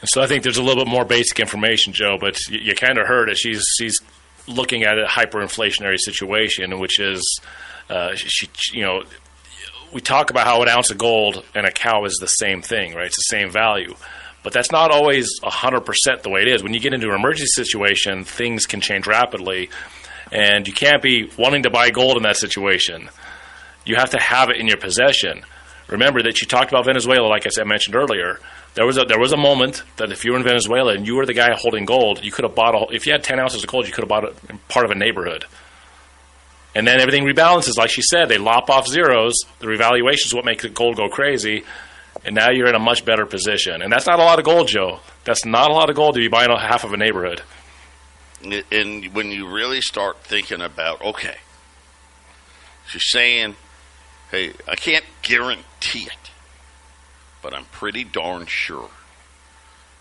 And 0.00 0.08
so 0.08 0.22
I 0.22 0.26
think 0.26 0.42
there's 0.42 0.58
a 0.58 0.62
little 0.62 0.84
bit 0.84 0.90
more 0.90 1.04
basic 1.04 1.40
information, 1.40 1.92
Joe, 1.92 2.18
but 2.20 2.38
you, 2.48 2.58
you 2.58 2.74
kind 2.74 2.98
of 2.98 3.06
heard 3.06 3.28
it. 3.28 3.38
She's 3.38 3.64
she's 3.78 3.98
looking 4.46 4.84
at 4.84 4.98
a 4.98 5.04
hyperinflationary 5.04 5.98
situation, 5.98 6.78
which 6.78 6.98
is, 6.98 7.40
uh, 7.90 8.14
she, 8.14 8.48
you 8.72 8.82
know, 8.82 9.02
we 9.92 10.00
talk 10.00 10.30
about 10.30 10.46
how 10.46 10.62
an 10.62 10.68
ounce 10.68 10.90
of 10.90 10.98
gold 10.98 11.44
and 11.54 11.66
a 11.66 11.70
cow 11.70 12.04
is 12.04 12.16
the 12.20 12.26
same 12.26 12.62
thing, 12.62 12.94
right? 12.94 13.06
It's 13.06 13.16
the 13.16 13.36
same 13.36 13.50
value. 13.50 13.94
But 14.42 14.52
that's 14.52 14.70
not 14.70 14.90
always 14.90 15.28
100% 15.40 16.22
the 16.22 16.30
way 16.30 16.42
it 16.42 16.48
is. 16.48 16.62
When 16.62 16.72
you 16.72 16.80
get 16.80 16.94
into 16.94 17.08
an 17.08 17.14
emergency 17.14 17.62
situation, 17.62 18.24
things 18.24 18.66
can 18.66 18.80
change 18.80 19.06
rapidly, 19.06 19.70
and 20.30 20.66
you 20.66 20.72
can't 20.72 21.02
be 21.02 21.30
wanting 21.38 21.64
to 21.64 21.70
buy 21.70 21.90
gold 21.90 22.16
in 22.16 22.22
that 22.22 22.36
situation. 22.36 23.08
You 23.84 23.96
have 23.96 24.10
to 24.10 24.18
have 24.18 24.50
it 24.50 24.56
in 24.56 24.66
your 24.66 24.76
possession. 24.76 25.42
Remember 25.88 26.22
that 26.22 26.40
you 26.40 26.46
talked 26.46 26.70
about 26.70 26.84
Venezuela, 26.84 27.26
like 27.26 27.46
I 27.46 27.48
said, 27.48 27.66
mentioned 27.66 27.96
earlier. 27.96 28.40
There 28.74 28.86
was 28.86 28.98
a 28.98 29.04
there 29.04 29.18
was 29.18 29.32
a 29.32 29.36
moment 29.36 29.82
that 29.96 30.12
if 30.12 30.24
you 30.24 30.32
were 30.32 30.38
in 30.38 30.44
Venezuela 30.44 30.92
and 30.92 31.06
you 31.06 31.16
were 31.16 31.26
the 31.26 31.34
guy 31.34 31.54
holding 31.56 31.86
gold, 31.86 32.22
you 32.22 32.30
could 32.30 32.44
have 32.44 32.54
bought 32.54 32.74
a, 32.74 32.94
if 32.94 33.06
you 33.06 33.12
had 33.12 33.24
ten 33.24 33.40
ounces 33.40 33.64
of 33.64 33.70
gold, 33.70 33.86
you 33.86 33.92
could 33.92 34.02
have 34.02 34.08
bought 34.08 34.24
it 34.24 34.68
part 34.68 34.84
of 34.84 34.90
a 34.90 34.94
neighborhood. 34.94 35.46
And 36.74 36.86
then 36.86 37.00
everything 37.00 37.24
rebalances, 37.24 37.76
like 37.76 37.90
she 37.90 38.02
said. 38.02 38.28
They 38.28 38.38
lop 38.38 38.70
off 38.70 38.86
zeros. 38.86 39.34
The 39.58 39.66
revaluation 39.66 40.26
is 40.26 40.34
what 40.34 40.44
makes 40.44 40.62
the 40.62 40.68
gold 40.68 40.96
go 40.96 41.08
crazy. 41.08 41.64
And 42.24 42.34
now 42.34 42.50
you're 42.50 42.68
in 42.68 42.74
a 42.74 42.80
much 42.80 43.04
better 43.04 43.26
position. 43.26 43.80
And 43.80 43.92
that's 43.92 44.06
not 44.06 44.20
a 44.20 44.22
lot 44.22 44.38
of 44.38 44.44
gold, 44.44 44.68
Joe. 44.68 45.00
That's 45.24 45.44
not 45.44 45.70
a 45.70 45.74
lot 45.74 45.88
of 45.88 45.96
gold 45.96 46.14
to 46.14 46.20
be 46.20 46.28
buying 46.28 46.50
half 46.50 46.84
of 46.84 46.92
a 46.92 46.96
neighborhood. 46.96 47.42
And 48.70 49.06
when 49.14 49.32
you 49.32 49.48
really 49.48 49.80
start 49.80 50.18
thinking 50.18 50.60
about, 50.60 51.02
okay, 51.02 51.36
she's 52.86 53.10
saying, 53.10 53.56
hey, 54.30 54.52
I 54.68 54.76
can't 54.76 55.04
guarantee 55.28 56.06
it, 56.06 56.30
but 57.42 57.54
I'm 57.54 57.66
pretty 57.66 58.02
darn 58.02 58.46
sure, 58.46 58.90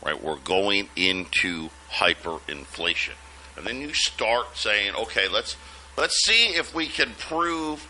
right? 0.04 0.22
We're 0.22 0.38
going 0.38 0.90
into 0.96 1.70
hyperinflation. 1.92 3.14
And 3.58 3.66
then 3.66 3.82
you 3.82 3.94
start 3.94 4.56
saying, 4.56 4.96
okay, 4.96 5.28
let's 5.28 5.58
let's 5.98 6.16
see 6.24 6.56
if 6.56 6.74
we 6.74 6.88
can 6.88 7.12
prove 7.20 7.88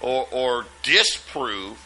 or, 0.00 0.28
or 0.30 0.66
disprove 0.82 1.84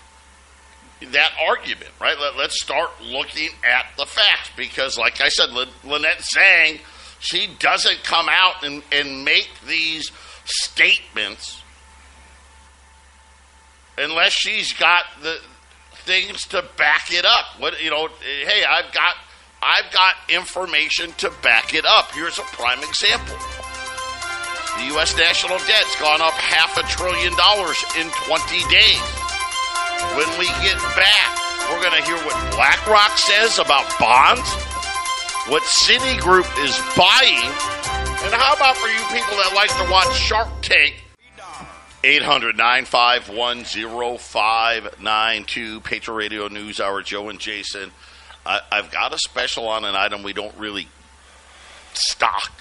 that 1.00 1.30
argument, 1.48 1.90
right? 2.00 2.16
Let, 2.18 2.36
us 2.36 2.60
start 2.60 2.90
looking 3.02 3.48
at 3.64 3.86
the 3.96 4.06
facts 4.06 4.50
because, 4.56 4.98
like 4.98 5.20
I 5.20 5.28
said, 5.28 5.50
Lynette 5.84 6.22
Zang, 6.34 6.80
she 7.18 7.48
doesn't 7.58 8.04
come 8.04 8.26
out 8.28 8.62
and, 8.62 8.82
and 8.92 9.24
make 9.24 9.48
these 9.66 10.10
statements 10.44 11.61
unless 13.98 14.32
she's 14.32 14.72
got 14.72 15.04
the 15.22 15.38
things 16.04 16.46
to 16.48 16.64
back 16.76 17.12
it 17.12 17.24
up. 17.24 17.58
What 17.58 17.82
you 17.82 17.90
know? 17.90 18.08
Hey, 18.20 18.64
I've 18.64 18.92
got 18.92 19.14
I've 19.62 19.92
got 19.92 20.14
information 20.28 21.12
to 21.18 21.32
back 21.42 21.74
it 21.74 21.84
up. 21.84 22.12
Here's 22.12 22.38
a 22.38 22.42
prime 22.42 22.82
example. 22.82 23.36
The 24.78 24.84
U.S. 24.96 25.16
national 25.16 25.58
debt's 25.58 25.94
gone 26.00 26.20
up 26.20 26.32
half 26.34 26.76
a 26.76 26.82
trillion 26.88 27.36
dollars 27.36 27.78
in 27.94 28.08
20 28.26 28.66
days. 28.72 29.06
When 30.16 30.26
we 30.40 30.46
get 30.64 30.80
back, 30.96 31.30
we're 31.70 31.80
going 31.80 31.94
to 31.94 32.08
hear 32.08 32.16
what 32.26 32.34
BlackRock 32.56 33.16
says 33.16 33.58
about 33.60 33.86
bonds, 34.00 34.48
what 35.46 35.62
Citigroup 35.62 36.48
is 36.64 36.74
buying, 36.96 37.46
and 38.24 38.34
how 38.34 38.54
about 38.54 38.76
for 38.76 38.88
you 38.88 38.98
people 39.14 39.36
that 39.38 39.52
like 39.54 39.70
to 39.76 39.92
watch 39.92 40.12
Shark 40.18 40.48
Tank? 40.62 41.11
800 42.04 42.56
951 42.56 43.64
0592, 44.18 45.80
Patriot 45.80 46.16
Radio 46.16 46.48
News 46.48 46.80
Hour, 46.80 47.02
Joe 47.02 47.28
and 47.28 47.38
Jason. 47.38 47.92
I, 48.44 48.60
I've 48.72 48.90
got 48.90 49.14
a 49.14 49.18
special 49.18 49.68
on 49.68 49.84
an 49.84 49.94
item 49.94 50.24
we 50.24 50.32
don't 50.32 50.56
really 50.56 50.88
stock, 51.94 52.52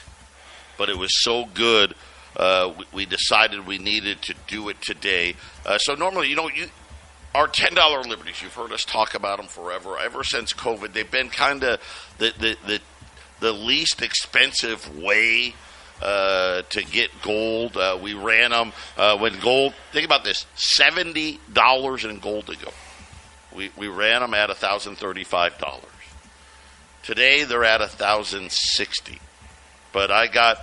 but 0.77 0.89
it 0.89 0.97
was 0.97 1.09
so 1.23 1.45
good. 1.53 1.95
Uh, 2.37 2.73
we, 2.77 2.85
we, 2.93 3.05
decided 3.05 3.65
we 3.65 3.77
needed 3.77 4.21
to 4.21 4.35
do 4.47 4.69
it 4.69 4.81
today. 4.81 5.35
Uh, 5.65 5.77
so 5.79 5.95
normally, 5.95 6.29
you 6.29 6.35
know, 6.35 6.47
you 6.47 6.67
our 7.33 7.47
ten 7.47 7.73
dollar 7.73 8.03
liberties. 8.03 8.41
You've 8.41 8.53
heard 8.53 8.71
us 8.71 8.85
talk 8.85 9.15
about 9.15 9.37
them 9.37 9.47
forever. 9.47 9.97
Ever 9.97 10.23
since 10.23 10.53
COVID, 10.53 10.93
they've 10.93 11.09
been 11.09 11.29
kind 11.29 11.63
of 11.63 11.81
the, 12.19 12.31
the 12.37 12.57
the 12.65 12.79
the 13.39 13.51
least 13.51 14.01
expensive 14.01 15.01
way 15.01 15.55
uh, 16.01 16.63
to 16.69 16.83
get 16.83 17.09
gold. 17.21 17.77
Uh, 17.77 17.97
we 18.01 18.13
ran 18.13 18.51
them 18.51 18.73
uh, 18.97 19.17
when 19.17 19.39
gold. 19.39 19.73
Think 19.91 20.05
about 20.05 20.23
this: 20.23 20.45
seventy 20.55 21.39
dollars 21.51 22.05
in 22.05 22.19
gold 22.19 22.47
to 22.47 22.57
go. 22.57 22.71
We 23.55 23.71
we 23.77 23.87
ran 23.87 24.21
them 24.21 24.33
at 24.33 24.55
thousand 24.57 24.97
thirty 24.97 25.23
five 25.23 25.57
dollars. 25.57 25.85
Today 27.03 27.43
they're 27.43 27.65
at 27.65 27.87
thousand 27.91 28.51
sixty. 28.51 29.19
But 29.93 30.09
I 30.09 30.27
got 30.27 30.57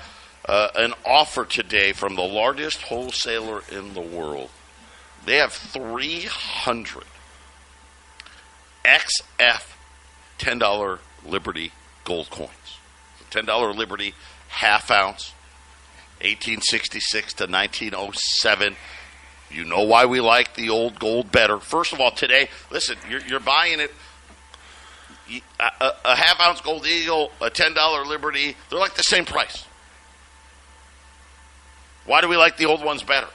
uh, 0.46 0.68
an 0.74 0.94
offer 1.05 1.44
today 1.44 1.92
from 1.92 2.16
the 2.16 2.22
largest 2.22 2.83
wholesaler 2.83 3.62
in 3.70 3.92
the 3.92 4.01
world 4.01 4.51
they 5.29 5.37
have 5.37 5.53
300 5.53 7.05
XF 8.83 9.74
$10 10.38 10.98
Liberty 11.27 11.72
gold 12.05 12.31
coins. 12.31 12.51
$10 13.31 13.77
Liberty, 13.77 14.14
half 14.48 14.90
ounce, 14.90 15.32
1866 16.20 17.34
to 17.34 17.44
1907. 17.46 18.76
You 19.50 19.64
know 19.64 19.82
why 19.82 20.06
we 20.06 20.20
like 20.20 20.54
the 20.54 20.70
old 20.70 20.98
gold 20.98 21.32
better. 21.32 21.58
First 21.58 21.92
of 21.92 22.00
all, 22.00 22.11
today, 22.11 22.48
listen, 22.70 22.96
you're, 23.08 23.20
you're 23.20 23.40
buying 23.40 23.80
it. 23.80 23.92
A, 25.61 25.92
a, 26.06 26.16
half 26.16 26.40
ounce 26.40 26.61
gold 26.62 26.87
eagle, 26.87 27.30
a 27.40 27.50
$10 27.50 28.06
Liberty, 28.06 28.56
they're 28.70 28.78
like 28.78 28.94
the 28.94 29.02
same 29.02 29.26
price. 29.26 29.66
Why 32.06 32.22
do 32.22 32.28
we 32.28 32.37
like 32.38 32.56
the 32.56 32.64
old 32.64 32.82
ones 32.82 33.02
better? 33.02 33.28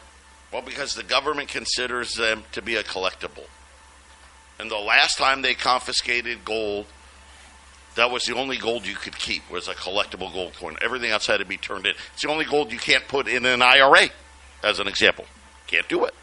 Well, 0.51 0.63
because 0.63 0.95
the 0.95 1.03
government 1.03 1.49
considers 1.49 2.15
them 2.15 2.43
to 2.53 2.63
be 2.63 2.75
a 2.75 2.83
collectible. 2.83 3.45
And 4.59 4.69
the 4.69 4.77
last 4.77 5.17
time 5.17 5.41
they 5.41 5.53
confiscated 5.53 6.43
gold, 6.43 6.87
that 7.95 8.09
was 8.09 8.23
the 8.23 8.35
only 8.35 8.57
gold 8.57 8.87
you 8.87 8.95
could 8.95 9.17
keep 9.17 9.49
was 9.49 9.67
a 9.67 9.73
collectible 9.73 10.33
gold 10.33 10.53
coin. 10.55 10.77
Everything 10.81 11.11
else 11.11 11.27
had 11.27 11.37
to 11.37 11.45
be 11.45 11.57
turned 11.57 11.85
in. 11.85 11.93
It's 12.13 12.23
the 12.23 12.29
only 12.29 12.45
gold 12.45 12.71
you 12.71 12.79
can't 12.79 13.07
put 13.07 13.27
in 13.27 13.45
an 13.45 13.61
IRA, 13.61 14.09
as 14.63 14.79
an 14.79 14.87
example. 14.87 15.25
Can't 15.67 15.87
do 15.87 16.05
it. 16.05 16.13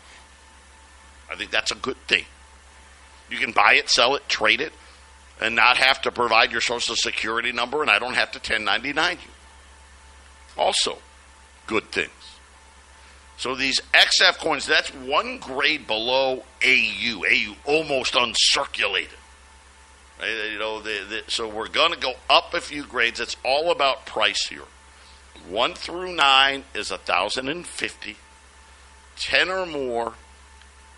I 1.30 1.37
think 1.37 1.50
that's 1.50 1.70
a 1.70 1.76
good 1.76 1.96
thing. 2.09 2.24
You 3.30 3.38
can 3.38 3.52
buy 3.52 3.74
it, 3.74 3.88
sell 3.88 4.16
it, 4.16 4.28
trade 4.28 4.61
it, 4.61 4.72
and 5.40 5.54
not 5.54 5.76
have 5.76 6.02
to 6.02 6.11
provide 6.11 6.50
your 6.50 6.61
social 6.61 6.96
security 6.96 7.52
number, 7.52 7.83
and 7.83 7.90
I 7.90 8.00
don't 8.00 8.14
have 8.14 8.33
to 8.33 8.38
1099 8.38 9.18
you. 9.22 9.30
Also, 10.59 10.98
good 11.66 11.85
things. 11.92 12.11
So 13.37 13.54
these 13.54 13.80
XF 13.94 14.38
coins, 14.38 14.66
that's 14.66 14.90
one 14.90 15.38
grade 15.38 15.87
below 15.87 16.42
AU. 16.62 17.24
AU 17.24 17.54
almost 17.64 18.14
uncirculated. 18.14 19.16
You 20.22 20.59
know, 20.59 20.80
the, 20.80 21.04
the, 21.09 21.22
so 21.28 21.48
we're 21.48 21.68
going 21.68 21.92
to 21.92 21.98
go 21.98 22.14
up 22.28 22.54
a 22.54 22.61
few 22.61 22.85
grades. 22.85 23.20
It's 23.20 23.37
all 23.44 23.70
about 23.70 24.06
price 24.06 24.46
here. 24.48 24.64
One 25.48 25.74
through 25.74 26.14
nine 26.14 26.64
is 26.74 26.90
a 26.90 26.98
thousand 26.98 27.48
and 27.48 27.66
fifty. 27.66 28.16
Ten 29.16 29.48
or 29.48 29.66
more, 29.66 30.14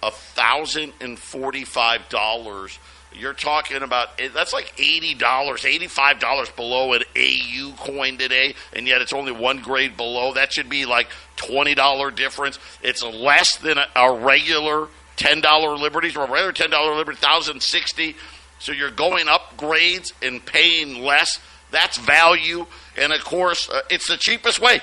a 0.02 0.10
thousand 0.10 0.92
and 1.00 1.18
forty-five 1.18 2.08
dollars 2.08 2.78
you're 3.14 3.34
talking 3.34 3.82
about 3.82 4.08
eh, 4.18 4.28
that's 4.32 4.52
like 4.52 4.72
eighty 4.78 5.14
dollars, 5.14 5.64
eighty-five 5.64 6.18
dollars 6.18 6.50
below 6.50 6.92
an 6.92 7.02
AU 7.16 7.72
coin 7.76 8.18
today, 8.18 8.54
and 8.72 8.86
yet 8.86 9.02
it's 9.02 9.12
only 9.12 9.32
one 9.32 9.60
grade 9.60 9.96
below. 9.96 10.34
That 10.34 10.52
should 10.52 10.68
be 10.68 10.86
like 10.86 11.08
twenty 11.36 11.74
dollar 11.74 12.10
difference. 12.10 12.58
It's 12.82 13.02
less 13.02 13.56
than 13.56 13.78
a, 13.94 14.12
regular 14.12 14.88
ten 15.16 15.40
dollar 15.40 15.76
liberties 15.76 16.16
or 16.16 16.24
a 16.24 16.30
regular 16.30 16.52
ten 16.52 16.70
dollar 16.70 16.94
liberty, 16.94 17.18
thousand 17.18 17.62
sixty. 17.62 18.16
So 18.62 18.72
you're 18.72 18.90
going 18.90 19.28
up 19.28 19.56
grades 19.56 20.12
and 20.22 20.44
paying 20.44 21.02
less. 21.02 21.38
That's 21.70 21.98
value, 21.98 22.66
and 22.96 23.12
of 23.12 23.24
course, 23.24 23.68
uh, 23.68 23.80
it's 23.90 24.08
the 24.08 24.16
cheapest 24.16 24.60
way. 24.60 24.80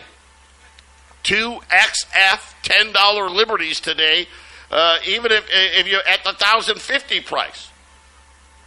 Two 1.23 1.59
XF 1.69 2.53
ten 2.63 2.91
dollar 2.91 3.29
liberties 3.29 3.79
today, 3.79 4.27
uh, 4.71 4.97
even 5.07 5.31
if 5.31 5.45
if 5.49 5.87
you're 5.87 6.07
at 6.07 6.23
the 6.23 6.33
thousand 6.33 6.81
fifty 6.81 7.21
price 7.21 7.69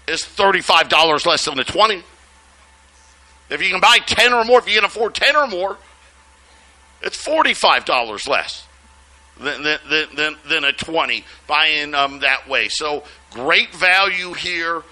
is 0.07 0.23
$35 0.23 1.27
less 1.27 1.45
than 1.45 1.57
the 1.57 1.65
20. 1.65 2.03
If 3.51 3.63
you 3.63 3.71
can 3.71 3.81
buy 3.81 3.99
10 3.99 4.33
or 4.33 4.45
more, 4.45 4.59
if 4.59 4.69
you 4.69 4.75
can 4.75 4.85
afford 4.85 5.15
10 5.15 5.37
or 5.37 5.47
more, 5.47 5.77
it's 7.03 7.23
$45 7.23 8.29
less 8.29 8.67
than, 9.39 9.63
than, 9.63 9.79
than, 10.15 10.37
than 10.49 10.65
a 10.65 10.73
20 10.73 11.25
buying 11.47 11.95
um, 11.95 12.21
that 12.21 12.49
way. 12.49 12.69
So 12.69 13.05
great 13.31 13.75
value 13.75 14.33
here. 14.33 14.83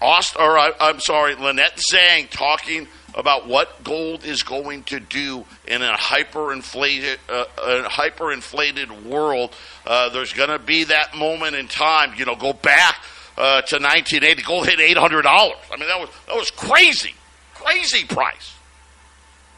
Aust- 0.00 0.36
or 0.36 0.58
I, 0.58 0.72
am 0.80 1.00
sorry, 1.00 1.34
Lynette 1.34 1.78
Zang 1.92 2.28
talking 2.30 2.86
about 3.14 3.46
what 3.48 3.82
gold 3.82 4.24
is 4.24 4.42
going 4.42 4.84
to 4.84 5.00
do 5.00 5.44
in 5.66 5.82
a 5.82 5.94
hyperinflated, 5.94 7.16
uh, 7.30 7.44
a 7.56 7.88
hyperinflated 7.88 9.04
world. 9.04 9.54
Uh, 9.86 10.10
there's 10.10 10.34
going 10.34 10.50
to 10.50 10.58
be 10.58 10.84
that 10.84 11.16
moment 11.16 11.56
in 11.56 11.66
time. 11.66 12.12
You 12.16 12.26
know, 12.26 12.36
go 12.36 12.52
back 12.52 13.02
uh, 13.38 13.62
to 13.62 13.76
1980. 13.76 14.42
Gold 14.42 14.68
hit 14.68 14.78
$800. 14.78 15.24
I 15.24 15.76
mean, 15.78 15.88
that 15.88 15.98
was 15.98 16.10
that 16.26 16.36
was 16.36 16.50
crazy, 16.50 17.14
crazy 17.54 18.04
price, 18.04 18.54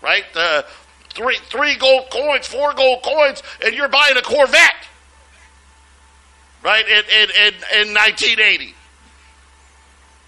right? 0.02 0.24
Uh, 0.36 0.62
three 1.10 1.38
three 1.48 1.76
gold 1.76 2.10
coins, 2.10 2.46
four 2.46 2.74
gold 2.74 3.02
coins, 3.02 3.42
and 3.64 3.74
you're 3.74 3.88
buying 3.88 4.16
a 4.16 4.22
Corvette, 4.22 4.86
right? 6.62 6.86
In 6.86 7.04
in 7.04 7.30
in, 7.30 7.88
in 7.88 7.94
1980. 7.94 8.74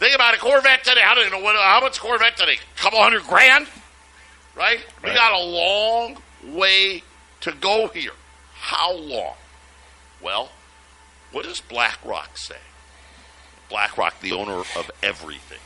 Think 0.00 0.14
about 0.14 0.34
a 0.34 0.38
Corvette 0.38 0.82
today. 0.82 1.02
I 1.06 1.14
don't 1.14 1.30
know 1.30 1.40
what, 1.40 1.56
how 1.56 1.80
much 1.82 2.00
Corvette 2.00 2.34
today. 2.34 2.54
A 2.54 2.78
couple 2.78 2.98
hundred 3.02 3.22
grand, 3.24 3.66
right? 4.56 4.80
We 5.04 5.10
got 5.10 5.38
a 5.38 5.44
long 5.44 6.16
way 6.42 7.02
to 7.42 7.52
go 7.52 7.88
here. 7.88 8.12
How 8.54 8.94
long? 8.94 9.34
Well, 10.22 10.52
what 11.32 11.44
does 11.44 11.60
BlackRock 11.60 12.38
say? 12.38 12.56
BlackRock, 13.68 14.18
the 14.22 14.32
owner 14.32 14.60
of 14.60 14.90
everything. 15.02 15.60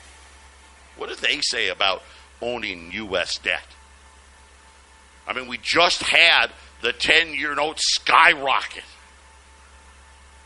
What 0.97 1.11
do 1.11 1.15
they 1.15 1.41
say 1.41 1.69
about 1.69 2.03
owning 2.43 2.91
U.S. 2.93 3.39
debt? 3.39 3.69
I 5.29 5.33
mean, 5.33 5.47
we 5.47 5.59
just 5.63 6.03
had 6.03 6.49
the 6.83 6.93
10 6.93 7.35
year 7.35 7.55
note 7.55 7.79
skyrocket. 7.79 8.83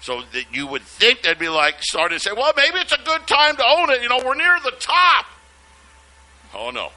So 0.01 0.23
that 0.33 0.45
you 0.53 0.67
would 0.67 0.83
think 0.83 1.23
they'd 1.23 1.39
be 1.39 1.49
like, 1.49 1.83
starting 1.83 2.19
to 2.19 2.23
say, 2.23 2.31
well, 2.33 2.53
maybe 2.57 2.79
it's 2.79 2.93
a 2.93 3.01
good 3.05 3.27
time 3.27 3.57
to 3.57 3.65
own 3.67 3.91
it. 3.91 4.03
You 4.03 4.09
know, 4.09 4.21
we're 4.25 4.37
near 4.37 4.59
the 4.63 4.73
top. 4.79 5.27
Oh, 6.55 6.71
no. 6.71 6.91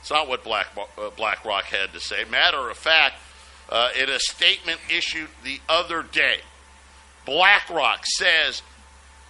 It's 0.00 0.10
not 0.10 0.28
what 0.28 0.44
Black, 0.44 0.68
uh, 0.76 1.10
BlackRock 1.16 1.64
had 1.64 1.92
to 1.94 2.00
say. 2.00 2.24
Matter 2.30 2.70
of 2.70 2.76
fact, 2.76 3.16
uh, 3.70 3.88
in 3.98 4.08
a 4.08 4.18
statement 4.18 4.78
issued 4.94 5.28
the 5.42 5.60
other 5.68 6.02
day, 6.02 6.38
BlackRock 7.26 8.04
says 8.04 8.62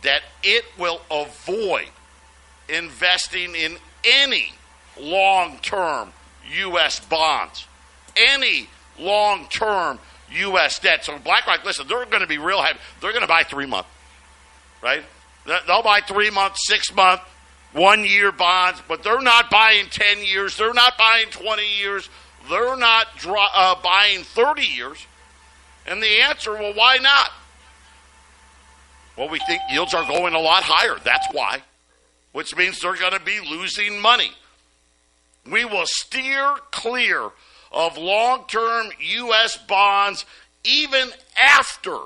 that 0.03 0.23
it 0.43 0.65
will 0.79 1.01
avoid 1.11 1.89
investing 2.69 3.55
in 3.55 3.77
any 4.05 4.53
long 5.01 5.59
term 5.59 6.13
U.S. 6.53 7.01
bonds, 7.01 7.67
any 8.17 8.69
long 8.99 9.47
term 9.49 9.99
U.S. 10.35 10.79
debt. 10.79 11.05
So 11.05 11.19
BlackRock, 11.19 11.65
listen, 11.65 11.87
they're 11.89 12.05
going 12.07 12.21
to 12.23 12.27
be 12.27 12.39
real 12.39 12.63
heavy. 12.63 12.79
They're 13.01 13.13
going 13.13 13.23
to 13.23 13.29
buy 13.29 13.43
three 13.43 13.67
month, 13.67 13.87
right? 14.83 15.03
They- 15.47 15.59
They'll 15.67 15.83
buy 15.83 16.01
three 16.01 16.31
month, 16.31 16.57
six 16.59 16.95
month, 16.95 17.21
one 17.73 18.05
year 18.05 18.33
bonds, 18.33 18.81
but 18.89 19.03
they're 19.03 19.21
not 19.23 19.51
buying 19.51 19.87
10 19.91 20.25
years. 20.25 20.57
They're 20.57 20.75
not 20.75 20.97
buying 20.97 21.27
20 21.31 21.63
years. 21.79 22.09
They're 22.49 22.77
not 22.77 23.07
uh, 23.27 23.75
buying 23.83 24.23
30 24.23 24.63
years. 24.63 25.07
And 25.87 26.03
the 26.03 26.23
answer, 26.23 26.53
well, 26.53 26.73
why 26.75 26.99
not? 26.99 27.31
Well, 29.17 29.29
we 29.29 29.39
think 29.41 29.61
yields 29.71 29.95
are 29.95 30.07
going 30.07 30.35
a 30.35 30.41
lot 30.41 30.63
higher. 30.65 30.97
That's 31.05 31.27
why, 31.33 31.63
which 32.33 32.57
means 32.57 32.81
they're 32.81 32.97
going 32.97 33.13
to 33.13 33.21
be 33.25 33.39
losing 33.41 34.01
money. 34.01 34.33
We 35.51 35.65
will 35.65 35.85
steer 35.87 36.55
clear 36.71 37.31
of 37.75 37.99
long 37.99 38.45
term 38.47 38.87
U.S. 39.01 39.59
bonds 39.59 40.25
even 40.65 41.11
after 41.41 41.99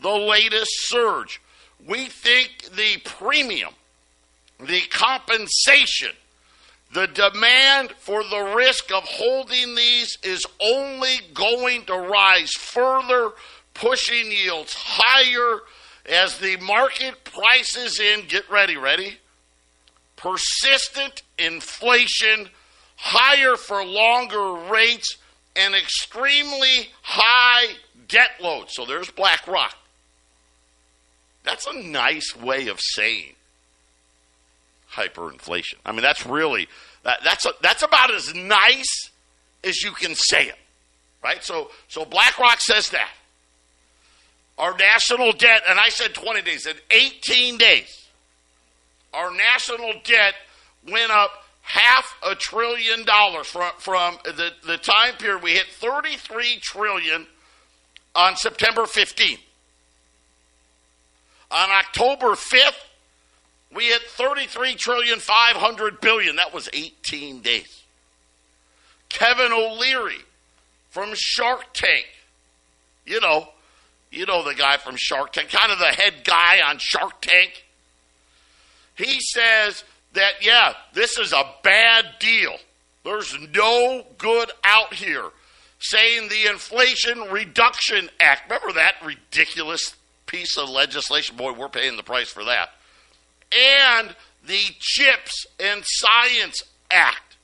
the 0.00 0.10
latest 0.10 0.70
surge. 0.88 1.40
We 1.86 2.06
think 2.06 2.70
the 2.74 2.98
premium, 3.04 3.74
the 4.58 4.80
compensation, 4.90 6.12
the 6.92 7.06
demand 7.06 7.92
for 7.92 8.22
the 8.24 8.52
risk 8.56 8.92
of 8.92 9.04
holding 9.04 9.74
these 9.74 10.16
is 10.22 10.44
only 10.60 11.16
going 11.34 11.84
to 11.86 11.96
rise 11.96 12.52
further, 12.52 13.32
pushing 13.74 14.30
yields 14.30 14.74
higher 14.74 15.60
as 16.06 16.38
the 16.38 16.56
market 16.58 17.24
prices 17.24 18.00
in. 18.00 18.26
Get 18.26 18.50
ready, 18.50 18.76
ready? 18.76 19.18
Persistent 20.16 21.22
inflation, 21.38 22.50
higher 23.00 23.56
for 23.56 23.84
longer 23.84 24.52
rates, 24.70 25.16
and 25.56 25.74
extremely 25.74 26.90
high 27.02 27.74
debt 28.08 28.30
load. 28.40 28.66
So 28.68 28.84
there's 28.84 29.10
BlackRock. 29.10 29.74
That's 31.44 31.66
a 31.66 31.72
nice 31.72 32.36
way 32.36 32.68
of 32.68 32.78
saying 32.78 33.34
hyperinflation. 34.92 35.76
I 35.84 35.92
mean, 35.92 36.02
that's 36.02 36.26
really 36.26 36.68
that, 37.04 37.20
that's 37.24 37.46
a, 37.46 37.52
that's 37.62 37.82
about 37.82 38.12
as 38.12 38.34
nice 38.34 39.10
as 39.64 39.82
you 39.82 39.92
can 39.92 40.14
say 40.14 40.46
it, 40.48 40.58
right? 41.24 41.42
So 41.42 41.70
so 41.88 42.04
BlackRock 42.04 42.60
says 42.60 42.90
that 42.90 43.10
our 44.58 44.76
national 44.76 45.32
debt, 45.32 45.62
and 45.66 45.80
I 45.80 45.88
said 45.88 46.12
20 46.12 46.42
days, 46.42 46.66
in 46.66 46.76
18 46.90 47.56
days, 47.56 48.08
our 49.14 49.30
national 49.34 49.94
debt 50.04 50.34
went 50.86 51.10
up 51.10 51.30
half 51.70 52.16
a 52.26 52.34
trillion 52.34 53.04
dollars 53.04 53.46
from 53.46 53.70
from 53.78 54.18
the, 54.24 54.50
the 54.66 54.76
time 54.76 55.14
period 55.14 55.42
we 55.42 55.52
hit 55.52 55.66
33 55.66 56.58
trillion 56.60 57.26
on 58.14 58.36
September 58.36 58.82
15th. 58.82 59.38
On 61.52 61.70
October 61.70 62.34
5th, 62.34 62.78
we 63.74 63.84
hit 63.84 64.02
33 64.02 64.74
trillion 64.74 65.18
500 65.18 66.00
billion. 66.00 66.36
That 66.36 66.52
was 66.52 66.68
18 66.72 67.40
days. 67.40 67.82
Kevin 69.08 69.52
O'Leary 69.52 70.20
from 70.90 71.10
Shark 71.14 71.72
Tank. 71.72 72.06
You 73.06 73.20
know, 73.20 73.48
you 74.10 74.26
know 74.26 74.44
the 74.44 74.54
guy 74.54 74.76
from 74.76 74.96
Shark 74.96 75.32
Tank, 75.32 75.50
kind 75.50 75.72
of 75.72 75.78
the 75.78 75.86
head 75.86 76.24
guy 76.24 76.60
on 76.64 76.78
Shark 76.78 77.20
Tank. 77.20 77.64
He 78.96 79.18
says 79.20 79.84
that, 80.14 80.32
yeah, 80.42 80.74
this 80.92 81.18
is 81.18 81.32
a 81.32 81.44
bad 81.62 82.04
deal. 82.18 82.56
There's 83.04 83.36
no 83.54 84.04
good 84.18 84.50
out 84.64 84.94
here. 84.94 85.24
Saying 85.78 86.28
the 86.28 86.50
Inflation 86.50 87.20
Reduction 87.30 88.10
Act. 88.20 88.50
Remember 88.50 88.72
that 88.74 88.96
ridiculous 89.04 89.96
piece 90.26 90.58
of 90.58 90.68
legislation? 90.68 91.36
Boy, 91.36 91.52
we're 91.52 91.70
paying 91.70 91.96
the 91.96 92.02
price 92.02 92.28
for 92.28 92.44
that. 92.44 92.70
And 93.50 94.14
the 94.46 94.60
CHIPS 94.78 95.46
and 95.58 95.82
Science 95.84 96.62
Act. 96.90 97.36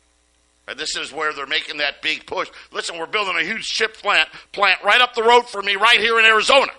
And 0.68 0.78
this 0.78 0.96
is 0.96 1.12
where 1.12 1.32
they're 1.32 1.46
making 1.46 1.78
that 1.78 2.02
big 2.02 2.26
push. 2.26 2.48
Listen, 2.72 2.98
we're 2.98 3.06
building 3.06 3.36
a 3.36 3.44
huge 3.44 3.62
chip 3.62 3.94
plant 3.94 4.28
plant 4.52 4.82
right 4.82 5.00
up 5.00 5.14
the 5.14 5.22
road 5.22 5.48
from 5.48 5.64
me, 5.64 5.76
right 5.76 6.00
here 6.00 6.18
in 6.18 6.24
Arizona. 6.24 6.72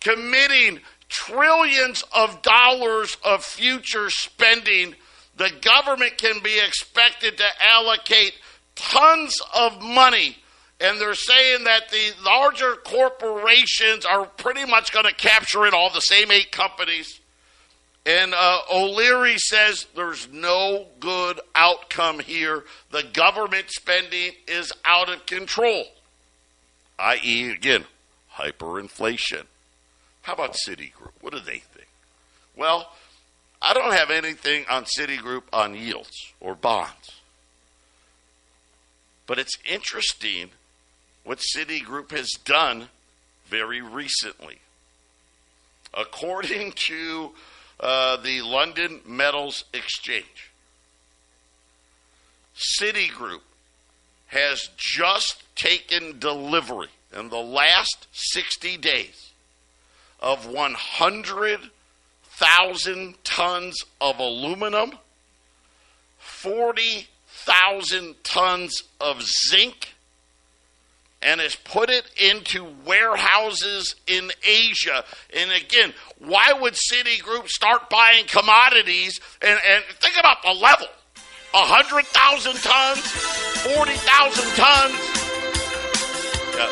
Committing 0.00 0.80
trillions 1.08 2.02
of 2.14 2.42
dollars 2.42 3.16
of 3.24 3.44
future 3.44 4.10
spending, 4.10 4.94
the 5.36 5.50
government 5.60 6.18
can 6.18 6.42
be 6.42 6.58
expected 6.58 7.38
to 7.38 7.44
allocate 7.60 8.34
tons 8.74 9.40
of 9.54 9.82
money. 9.82 10.36
And 10.80 11.00
they're 11.00 11.14
saying 11.14 11.64
that 11.64 11.88
the 11.90 12.12
larger 12.22 12.74
corporations 12.74 14.04
are 14.04 14.26
pretty 14.26 14.66
much 14.66 14.92
going 14.92 15.06
to 15.06 15.14
capture 15.14 15.64
it, 15.66 15.72
all 15.72 15.90
the 15.90 16.00
same 16.00 16.30
eight 16.30 16.52
companies. 16.52 17.20
And 18.04 18.34
uh, 18.34 18.60
O'Leary 18.72 19.38
says 19.38 19.86
there's 19.96 20.28
no 20.30 20.86
good 21.00 21.40
outcome 21.54 22.20
here. 22.20 22.64
The 22.90 23.02
government 23.02 23.66
spending 23.68 24.32
is 24.46 24.72
out 24.84 25.08
of 25.08 25.26
control, 25.26 25.84
i.e., 26.98 27.50
again, 27.50 27.84
hyperinflation. 28.34 29.46
How 30.26 30.32
about 30.32 30.54
Citigroup? 30.54 31.12
What 31.20 31.32
do 31.32 31.38
they 31.38 31.60
think? 31.60 31.86
Well, 32.56 32.90
I 33.62 33.72
don't 33.72 33.92
have 33.92 34.10
anything 34.10 34.64
on 34.68 34.84
Citigroup 34.84 35.44
on 35.52 35.76
yields 35.76 36.32
or 36.40 36.56
bonds. 36.56 37.12
But 39.28 39.38
it's 39.38 39.56
interesting 39.64 40.50
what 41.22 41.38
Citigroup 41.38 42.10
has 42.10 42.32
done 42.44 42.88
very 43.46 43.80
recently. 43.80 44.58
According 45.94 46.72
to 46.88 47.30
uh, 47.78 48.16
the 48.16 48.42
London 48.42 49.02
Metals 49.06 49.62
Exchange, 49.72 50.50
Citigroup 52.80 53.42
has 54.26 54.70
just 54.76 55.44
taken 55.54 56.18
delivery 56.18 56.88
in 57.16 57.28
the 57.28 57.36
last 57.36 58.08
60 58.10 58.76
days 58.78 59.25
of 60.20 60.46
100,000 60.46 63.24
tons 63.24 63.76
of 64.00 64.18
aluminum, 64.18 64.92
40,000 66.18 68.14
tons 68.24 68.82
of 69.00 69.22
zinc, 69.22 69.92
and 71.22 71.40
has 71.40 71.56
put 71.56 71.88
it 71.90 72.04
into 72.16 72.64
warehouses 72.84 73.96
in 74.06 74.30
Asia. 74.46 75.04
And 75.36 75.50
again, 75.50 75.92
why 76.18 76.52
would 76.52 76.74
Citigroup 76.74 77.48
start 77.48 77.90
buying 77.90 78.26
commodities? 78.26 79.18
And, 79.42 79.58
and 79.68 79.82
think 80.00 80.16
about 80.18 80.42
the 80.42 80.52
level 80.52 80.86
100,000 81.52 82.56
tons, 82.56 83.00
40,000 83.00 84.56
tons. 84.56 84.94
Yeah. 86.56 86.70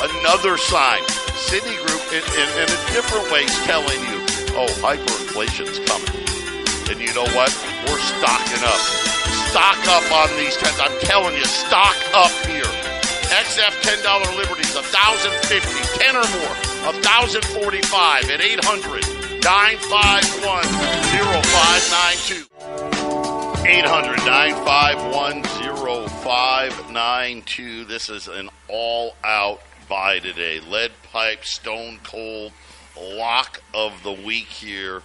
Another 0.00 0.56
sign. 0.56 1.02
Citigroup, 1.36 2.12
in, 2.12 2.22
in, 2.38 2.48
in 2.62 2.68
a 2.70 2.78
different 2.92 3.30
way, 3.32 3.44
is 3.44 3.58
telling 3.64 4.00
you, 4.08 4.18
oh, 4.56 4.68
hyperinflation's 4.80 5.78
coming. 5.84 6.16
And 6.90 7.00
you 7.00 7.12
know 7.14 7.26
what? 7.36 7.52
We're 7.86 8.00
stocking 8.00 8.64
up. 8.64 8.80
Stock 9.52 9.78
up 9.88 10.10
on 10.12 10.28
these 10.36 10.56
tens. 10.56 10.78
I'm 10.80 10.98
telling 11.00 11.36
you, 11.36 11.44
stock 11.44 11.96
up 12.14 12.32
here. 12.46 12.64
XF 13.32 13.74
$10 13.80 14.36
Liberties, 14.36 14.74
1050 14.74 16.04
10 16.04 16.16
or 16.16 16.26
more, 16.36 16.54
1045 16.84 18.30
at 18.30 18.40
800 18.40 19.04
951 19.42 20.62
0592. 20.62 22.46
800 23.64 24.16
951 24.26 25.42
0592. 25.44 27.84
This 27.84 28.10
is 28.10 28.26
an 28.28 28.50
all 28.68 29.14
out 29.24 29.60
buy 29.92 30.18
today. 30.20 30.58
Lead 30.58 30.90
pipe, 31.12 31.44
stone 31.44 32.00
cold, 32.02 32.52
lock 32.98 33.60
of 33.74 34.02
the 34.02 34.10
week 34.10 34.46
here. 34.46 35.02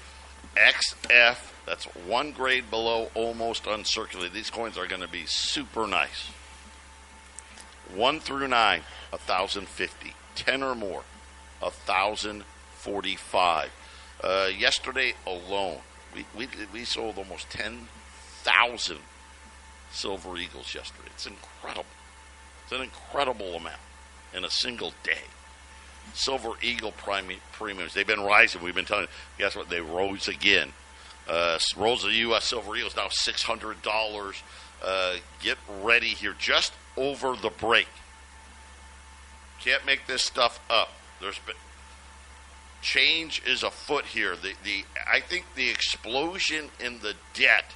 XF, 0.56 1.36
that's 1.66 1.84
one 2.08 2.32
grade 2.32 2.70
below, 2.70 3.10
almost 3.14 3.66
uncirculated. 3.66 4.32
These 4.32 4.50
coins 4.50 4.78
are 4.78 4.88
going 4.88 5.02
to 5.02 5.10
be 5.10 5.26
super 5.26 5.88
nice. 5.88 6.30
1 7.94 8.22
through 8.22 8.48
9, 8.48 8.82
1,050. 9.10 10.14
10 10.36 10.64
or 10.64 10.74
more, 10.74 11.04
1,045. 11.60 13.70
Uh, 14.24 14.48
yesterday 14.58 15.16
alone, 15.26 15.80
we, 16.16 16.26
we, 16.34 16.48
we 16.72 16.86
sold 16.86 17.18
almost 17.18 17.50
10,000 17.50 19.00
silver 19.92 20.38
eagles 20.38 20.74
yesterday. 20.74 21.10
It's 21.14 21.28
incredible. 21.28 21.84
It's 22.64 22.72
an 22.72 22.84
incredible 22.84 23.56
amount 23.56 23.82
in 24.34 24.46
a 24.46 24.50
single 24.50 24.94
day. 25.04 25.24
Silver 26.14 26.52
eagle 26.62 26.94
premiums, 26.94 27.94
they've 27.94 28.08
been 28.08 28.22
rising. 28.22 28.64
We've 28.64 28.76
been 28.76 28.86
telling 28.86 29.04
you, 29.04 29.10
guess 29.38 29.56
what? 29.56 29.70
They 29.70 29.82
rose 29.82 30.28
again. 30.28 30.74
Uh, 31.28 31.60
rolls 31.76 32.04
of 32.04 32.12
the 32.12 32.18
U.S. 32.18 32.46
silver 32.46 32.76
eagles 32.76 32.96
now 32.96 33.08
$600. 33.08 34.42
Uh, 34.84 35.16
get 35.42 35.58
ready 35.82 36.10
here 36.10 36.36
just 36.40 36.72
over 36.96 37.36
the 37.36 37.50
break. 37.50 37.88
Can't 39.60 39.86
make 39.86 40.08
this 40.08 40.24
stuff 40.24 40.60
up. 40.70 40.94
There's 41.20 41.40
been 41.40 41.56
change 42.82 43.42
is 43.46 43.64
afoot 43.64 44.06
here. 44.06 44.36
The 44.36 44.54
the 44.64 44.86
I 45.12 45.20
think 45.20 45.46
the 45.56 45.70
explosion 45.70 46.70
in 46.80 47.00
the 47.00 47.16
debt, 47.34 47.74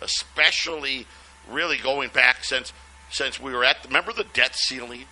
especially 0.00 1.06
really 1.50 1.76
going 1.76 2.10
back 2.10 2.44
since 2.44 2.72
since 3.10 3.40
we 3.40 3.52
were 3.52 3.64
at 3.64 3.84
remember 3.84 4.12
the 4.12 4.24
debt 4.24 4.54
ceiling, 4.54 5.04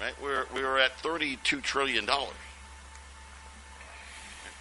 right? 0.00 0.14
We 0.22 0.28
were 0.28 0.46
we 0.54 0.62
were 0.62 0.78
at 0.78 0.98
thirty 1.00 1.36
two 1.42 1.60
trillion 1.60 2.06
dollars. 2.06 2.34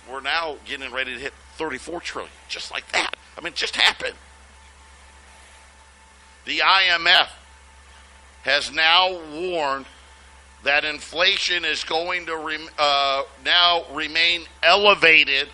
We're 0.09 0.21
now 0.21 0.57
getting 0.65 0.91
ready 0.91 1.13
to 1.15 1.19
hit 1.19 1.33
thirty 1.55 1.77
four 1.77 2.01
trillion, 2.01 2.31
just 2.47 2.71
like 2.71 2.91
that. 2.91 3.15
I 3.37 3.41
mean, 3.41 3.53
it 3.53 3.55
just 3.55 3.75
happened. 3.75 4.15
The 6.45 6.59
IMF 6.59 7.29
has 8.43 8.71
now 8.71 9.19
warned 9.33 9.87
that 10.63 10.85
inflation 10.85 11.65
is 11.65 11.83
going 11.83 12.27
to 12.27 12.37
re- 12.37 12.69
uh, 12.77 13.23
now 13.43 13.83
remain 13.93 14.43
elevated 14.61 15.47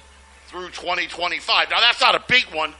through 0.47 0.67
2025. 0.69 1.69
Now, 1.69 1.79
that's 1.79 2.01
not 2.01 2.15
a 2.15 2.23
big 2.27 2.45
one, 2.53 2.73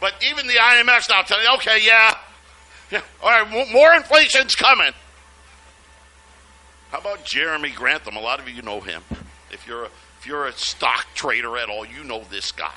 but 0.00 0.14
even 0.26 0.46
the 0.46 0.54
IMF's 0.54 1.08
now 1.10 1.22
telling 1.22 1.46
okay, 1.56 1.80
yeah, 1.82 2.14
yeah 2.90 3.02
all 3.22 3.28
right, 3.28 3.70
more 3.72 3.94
inflation's 3.94 4.54
coming. 4.54 4.92
How 6.90 6.98
about 6.98 7.24
Jeremy 7.24 7.70
Grantham? 7.70 8.16
A 8.16 8.20
lot 8.20 8.40
of 8.40 8.48
you 8.48 8.62
know 8.62 8.80
him. 8.80 9.02
If 9.50 9.66
you're 9.66 9.84
a, 9.84 9.90
if 10.18 10.26
you're 10.26 10.46
a 10.46 10.52
stock 10.52 11.06
trader 11.14 11.56
at 11.58 11.68
all, 11.68 11.84
you 11.84 12.04
know 12.04 12.24
this 12.30 12.52
guy 12.52 12.74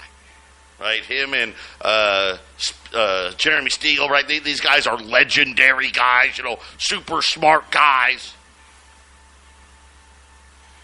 right? 0.82 1.04
Him 1.04 1.34
and 1.34 1.54
uh, 1.80 2.38
uh, 2.94 3.32
Jeremy 3.34 3.70
Siegel, 3.70 4.10
right? 4.10 4.28
They, 4.28 4.40
these 4.40 4.62
guys 4.62 4.88
are 4.88 4.98
legendary 4.98 5.92
guys, 5.92 6.38
you 6.38 6.44
know, 6.44 6.58
super 6.78 7.22
smart 7.22 7.72
guys. 7.72 8.34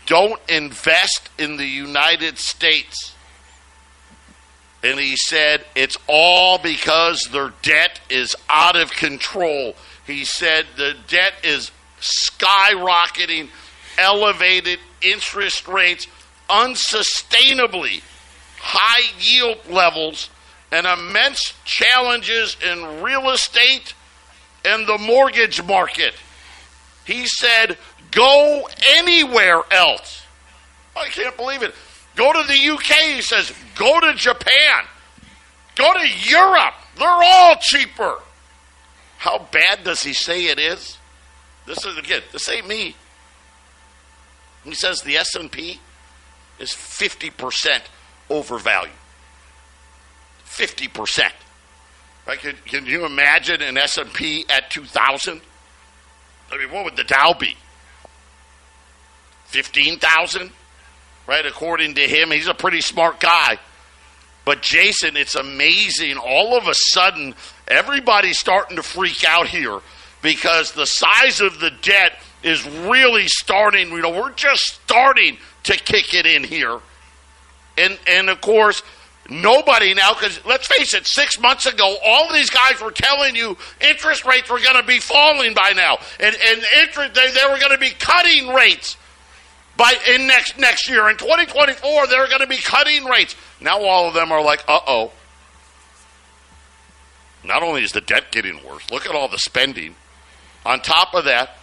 Don't 0.06 0.40
invest 0.48 1.30
in 1.38 1.58
the 1.58 1.66
United 1.66 2.38
States. 2.38 3.14
And 4.84 5.00
he 5.00 5.18
said 5.18 5.66
it's 5.76 5.98
all 6.08 6.60
because 6.60 7.28
their 7.32 7.52
debt 7.62 8.00
is 8.10 8.36
out 8.48 8.76
of 8.76 8.92
control. 8.92 9.76
He 10.06 10.24
said 10.24 10.66
the 10.78 10.96
debt 11.08 11.34
is 11.44 11.72
skyrocketing, 12.30 13.50
elevated 13.98 14.80
interest 15.02 15.68
rates 15.68 16.08
unsustainably 16.50 18.02
high 18.60 19.14
yield 19.20 19.58
levels 19.70 20.30
and 20.72 20.86
immense 20.86 21.54
challenges 21.64 22.58
in 22.64 23.02
real 23.02 23.30
estate 23.30 23.94
and 24.66 24.88
the 24.88 24.98
mortgage 24.98 25.64
market. 25.64 26.14
He 27.06 27.26
said, 27.28 27.78
go 28.12 28.68
anywhere 28.96 29.62
else. 29.72 30.24
I 30.96 31.08
can't 31.08 31.38
believe 31.38 31.64
it. 31.64 31.74
Go 32.16 32.34
to 32.34 32.48
the 32.48 32.70
UK, 32.70 33.16
he 33.16 33.22
says, 33.22 33.54
go 33.76 34.00
to 34.00 34.14
Japan, 34.16 34.84
go 35.76 35.94
to 35.94 36.08
Europe. 36.30 36.74
They're 36.98 37.08
all 37.08 37.56
cheaper. 37.62 38.16
How 39.18 39.48
bad 39.52 39.84
does 39.84 40.02
he 40.02 40.14
say 40.14 40.46
it 40.46 40.60
is? 40.60 40.98
This 41.68 41.86
is 41.86 41.98
again, 41.98 42.22
this 42.32 42.48
ain't 42.50 42.68
me. 42.68 42.96
He 44.64 44.74
says 44.74 45.02
the 45.02 45.18
S&P 45.18 45.80
is 46.60 46.72
50% 46.72 47.82
overvalued. 48.30 48.94
50%. 50.46 51.32
Right? 52.26 52.40
Can, 52.40 52.56
can 52.66 52.86
you 52.86 53.06
imagine 53.06 53.62
an 53.62 53.78
S&P 53.78 54.46
at 54.50 54.70
2,000? 54.72 55.42
I 56.52 56.58
mean, 56.58 56.72
what 56.72 56.86
would 56.86 56.96
the 56.96 57.04
Dow 57.04 57.34
be? 57.34 57.56
15,000? 59.46 60.52
Right? 61.28 61.46
According 61.46 61.96
to 61.96 62.02
him, 62.02 62.32
he's 62.32 62.48
a 62.48 62.54
pretty 62.54 62.82
smart 62.82 63.20
guy. 63.20 63.60
But 64.46 64.62
Jason, 64.62 65.18
it's 65.18 65.36
amazing. 65.36 66.18
All 66.18 66.58
of 66.58 66.68
a 66.68 66.74
sudden, 66.74 67.36
everybody's 67.68 68.40
starting 68.40 68.78
to 68.78 68.84
freak 68.84 69.26
out 69.28 69.48
here 69.48 69.80
because 70.22 70.72
the 70.72 70.86
size 70.86 71.42
of 71.42 71.60
the 71.60 71.72
debt 71.82 72.20
is 72.44 72.66
really 72.68 73.28
starting. 73.28 73.90
You 73.90 74.02
know, 74.02 74.10
we're 74.10 74.34
just 74.34 74.64
starting 74.64 75.38
to 75.64 75.74
kick 75.74 76.14
it 76.14 76.26
in 76.26 76.44
here. 76.44 76.80
And, 77.78 77.98
and 78.08 78.30
of 78.30 78.42
course, 78.42 78.82
nobody 79.30 79.94
now, 79.94 80.14
because 80.14 80.44
let's 80.46 80.68
face 80.68 80.94
it, 80.94 81.06
six 81.06 81.40
months 81.40 81.66
ago, 81.66 81.98
all 82.04 82.32
these 82.32 82.50
guys 82.50 82.82
were 82.82 82.92
telling 82.92 83.36
you 83.36 83.58
interest 83.82 84.26
rates 84.26 84.50
were 84.50 84.60
going 84.60 84.82
to 84.82 84.88
be 84.88 85.00
falling 85.00 85.54
by 85.54 85.74
now. 85.76 85.98
And, 86.20 86.36
and 86.36 86.64
interest, 86.82 87.14
they, 87.14 87.32
they 87.32 87.46
were 87.52 87.60
going 87.60 87.72
to 87.72 87.78
be 87.78 87.92
cutting 87.92 88.50
rates 88.50 88.98
by 89.76 89.94
in 90.16 90.28
next 90.28 90.58
next 90.58 90.90
year. 90.90 91.08
In 91.10 91.18
2024, 91.18 92.08
they're 92.08 92.28
going 92.28 92.42
to 92.42 92.48
be 92.48 92.58
cutting 92.58 93.06
rates. 93.06 93.36
Now 93.62 93.82
all 93.84 94.08
of 94.08 94.14
them 94.14 94.32
are 94.32 94.44
like, 94.44 94.64
uh 94.68 94.80
oh. 94.88 95.12
Not 97.44 97.64
only 97.64 97.84
is 97.84 97.92
the 97.92 98.02
debt 98.02 98.32
getting 98.32 98.64
worse, 98.68 98.90
look 98.92 99.06
at 99.06 99.16
all 99.16 99.28
the 99.28 99.38
spending. 99.38 99.96
On 100.68 100.82
top 100.82 101.14
of 101.14 101.26
that, 101.26 101.58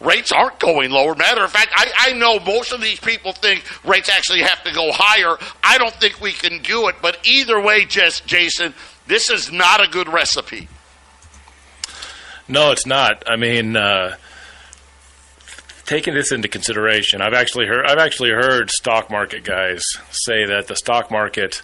rates 0.00 0.32
aren't 0.32 0.58
going 0.58 0.90
lower. 0.90 1.14
Matter 1.14 1.44
of 1.44 1.52
fact, 1.52 1.72
I, 1.74 1.92
I 1.96 2.12
know 2.14 2.40
most 2.40 2.72
of 2.72 2.80
these 2.80 2.98
people 2.98 3.32
think 3.32 3.64
rates 3.84 4.08
actually 4.08 4.42
have 4.42 4.62
to 4.64 4.72
go 4.72 4.90
higher. 4.92 5.36
I 5.62 5.78
don't 5.78 5.94
think 5.94 6.20
we 6.20 6.32
can 6.32 6.60
do 6.62 6.88
it, 6.88 6.96
but 7.00 7.18
either 7.24 7.60
way, 7.60 7.84
just 7.84 8.26
Jason, 8.26 8.74
this 9.06 9.30
is 9.30 9.52
not 9.52 9.82
a 9.82 9.88
good 9.88 10.08
recipe. 10.08 10.68
No, 12.48 12.72
it's 12.72 12.86
not. 12.86 13.22
I 13.26 13.36
mean, 13.36 13.76
uh, 13.76 14.16
taking 15.86 16.14
this 16.14 16.32
into 16.32 16.48
consideration, 16.48 17.22
I've 17.22 17.34
actually 17.34 17.66
heard 17.66 17.86
I've 17.86 17.98
actually 17.98 18.30
heard 18.30 18.70
stock 18.70 19.10
market 19.10 19.44
guys 19.44 19.84
say 20.10 20.46
that 20.46 20.66
the 20.66 20.76
stock 20.76 21.10
market 21.10 21.62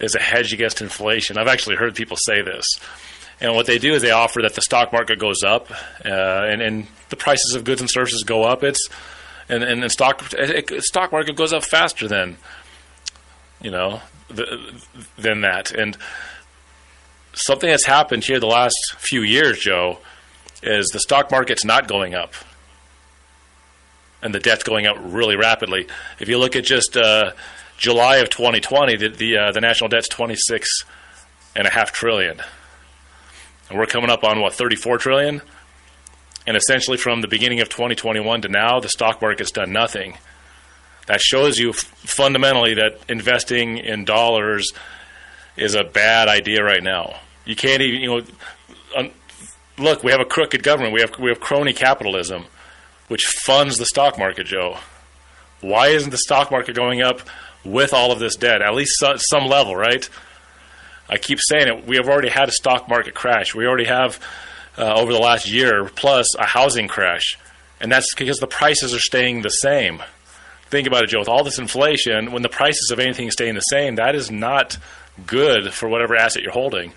is 0.00 0.14
a 0.14 0.20
hedge 0.20 0.52
against 0.52 0.80
inflation. 0.80 1.38
I've 1.38 1.48
actually 1.48 1.76
heard 1.76 1.94
people 1.94 2.16
say 2.16 2.42
this. 2.42 2.66
And 3.44 3.54
what 3.54 3.66
they 3.66 3.76
do 3.76 3.92
is 3.92 4.00
they 4.00 4.10
offer 4.10 4.40
that 4.40 4.54
the 4.54 4.62
stock 4.62 4.90
market 4.90 5.18
goes 5.18 5.42
up, 5.42 5.70
uh, 6.02 6.08
and, 6.48 6.62
and 6.62 6.86
the 7.10 7.16
prices 7.16 7.54
of 7.54 7.62
goods 7.62 7.82
and 7.82 7.90
services 7.90 8.22
go 8.22 8.42
up. 8.42 8.64
It's 8.64 8.88
and 9.50 9.62
and 9.62 9.82
the 9.82 9.90
stock 9.90 10.24
it, 10.32 10.82
stock 10.82 11.12
market 11.12 11.36
goes 11.36 11.52
up 11.52 11.62
faster 11.62 12.08
than 12.08 12.38
you 13.60 13.70
know 13.70 14.00
the, 14.28 14.72
than 15.18 15.42
that. 15.42 15.72
And 15.72 15.94
something 17.34 17.68
that's 17.68 17.84
happened 17.84 18.24
here 18.24 18.40
the 18.40 18.46
last 18.46 18.76
few 18.96 19.20
years, 19.20 19.58
Joe, 19.58 19.98
is 20.62 20.88
the 20.88 21.00
stock 21.00 21.30
market's 21.30 21.66
not 21.66 21.86
going 21.86 22.14
up, 22.14 22.32
and 24.22 24.34
the 24.34 24.40
debt's 24.40 24.64
going 24.64 24.86
up 24.86 24.96
really 24.98 25.36
rapidly. 25.36 25.86
If 26.18 26.30
you 26.30 26.38
look 26.38 26.56
at 26.56 26.64
just 26.64 26.96
uh, 26.96 27.32
July 27.76 28.16
of 28.16 28.30
2020, 28.30 28.96
the 28.96 29.08
the, 29.10 29.36
uh, 29.36 29.52
the 29.52 29.60
national 29.60 29.88
debt's 29.90 30.08
26 30.08 30.84
and 31.54 31.66
a 31.66 31.70
half 31.70 31.92
trillion 31.92 32.40
and 33.68 33.78
we're 33.78 33.86
coming 33.86 34.10
up 34.10 34.24
on 34.24 34.40
what 34.40 34.54
34 34.54 34.98
trillion? 34.98 35.42
And 36.46 36.56
essentially 36.56 36.98
from 36.98 37.20
the 37.20 37.28
beginning 37.28 37.60
of 37.60 37.68
2021 37.68 38.42
to 38.42 38.48
now 38.48 38.80
the 38.80 38.88
stock 38.88 39.22
market's 39.22 39.50
done 39.50 39.72
nothing. 39.72 40.18
That 41.06 41.20
shows 41.20 41.58
you 41.58 41.70
f- 41.70 41.76
fundamentally 41.76 42.74
that 42.74 42.98
investing 43.08 43.78
in 43.78 44.04
dollars 44.04 44.72
is 45.56 45.74
a 45.74 45.84
bad 45.84 46.28
idea 46.28 46.62
right 46.62 46.82
now. 46.82 47.16
You 47.44 47.56
can't 47.56 47.82
even 47.82 48.00
you 48.00 48.08
know 48.08 48.22
un- 48.96 49.10
look 49.78 50.02
we 50.02 50.10
have 50.12 50.20
a 50.20 50.24
crooked 50.24 50.62
government. 50.62 50.92
We 50.94 51.00
have 51.00 51.18
we 51.18 51.30
have 51.30 51.40
crony 51.40 51.72
capitalism 51.72 52.44
which 53.08 53.26
funds 53.26 53.76
the 53.78 53.86
stock 53.86 54.18
market 54.18 54.46
joe. 54.46 54.78
Why 55.60 55.88
isn't 55.88 56.10
the 56.10 56.18
stock 56.18 56.50
market 56.50 56.74
going 56.74 57.02
up 57.02 57.20
with 57.64 57.92
all 57.92 58.12
of 58.12 58.18
this 58.18 58.36
debt? 58.36 58.62
At 58.62 58.74
least 58.74 58.98
so, 58.98 59.14
some 59.16 59.46
level, 59.46 59.76
right? 59.76 60.08
I 61.08 61.18
keep 61.18 61.38
saying 61.40 61.68
it. 61.68 61.86
We 61.86 61.96
have 61.96 62.08
already 62.08 62.30
had 62.30 62.48
a 62.48 62.52
stock 62.52 62.88
market 62.88 63.14
crash. 63.14 63.54
We 63.54 63.66
already 63.66 63.84
have, 63.84 64.18
uh, 64.78 64.94
over 64.94 65.12
the 65.12 65.18
last 65.18 65.48
year 65.48 65.84
plus, 65.84 66.34
a 66.34 66.46
housing 66.46 66.88
crash. 66.88 67.38
And 67.80 67.92
that's 67.92 68.14
because 68.14 68.38
the 68.38 68.46
prices 68.46 68.94
are 68.94 69.00
staying 69.00 69.42
the 69.42 69.50
same. 69.50 70.02
Think 70.70 70.86
about 70.86 71.04
it, 71.04 71.10
Joe. 71.10 71.18
With 71.18 71.28
all 71.28 71.44
this 71.44 71.58
inflation, 71.58 72.32
when 72.32 72.42
the 72.42 72.48
prices 72.48 72.90
of 72.90 72.98
anything 72.98 73.28
is 73.28 73.34
staying 73.34 73.54
the 73.54 73.60
same, 73.60 73.96
that 73.96 74.14
is 74.14 74.30
not 74.30 74.78
good 75.26 75.72
for 75.72 75.88
whatever 75.88 76.16
asset 76.16 76.42
you're 76.42 76.52
holding. 76.52 76.92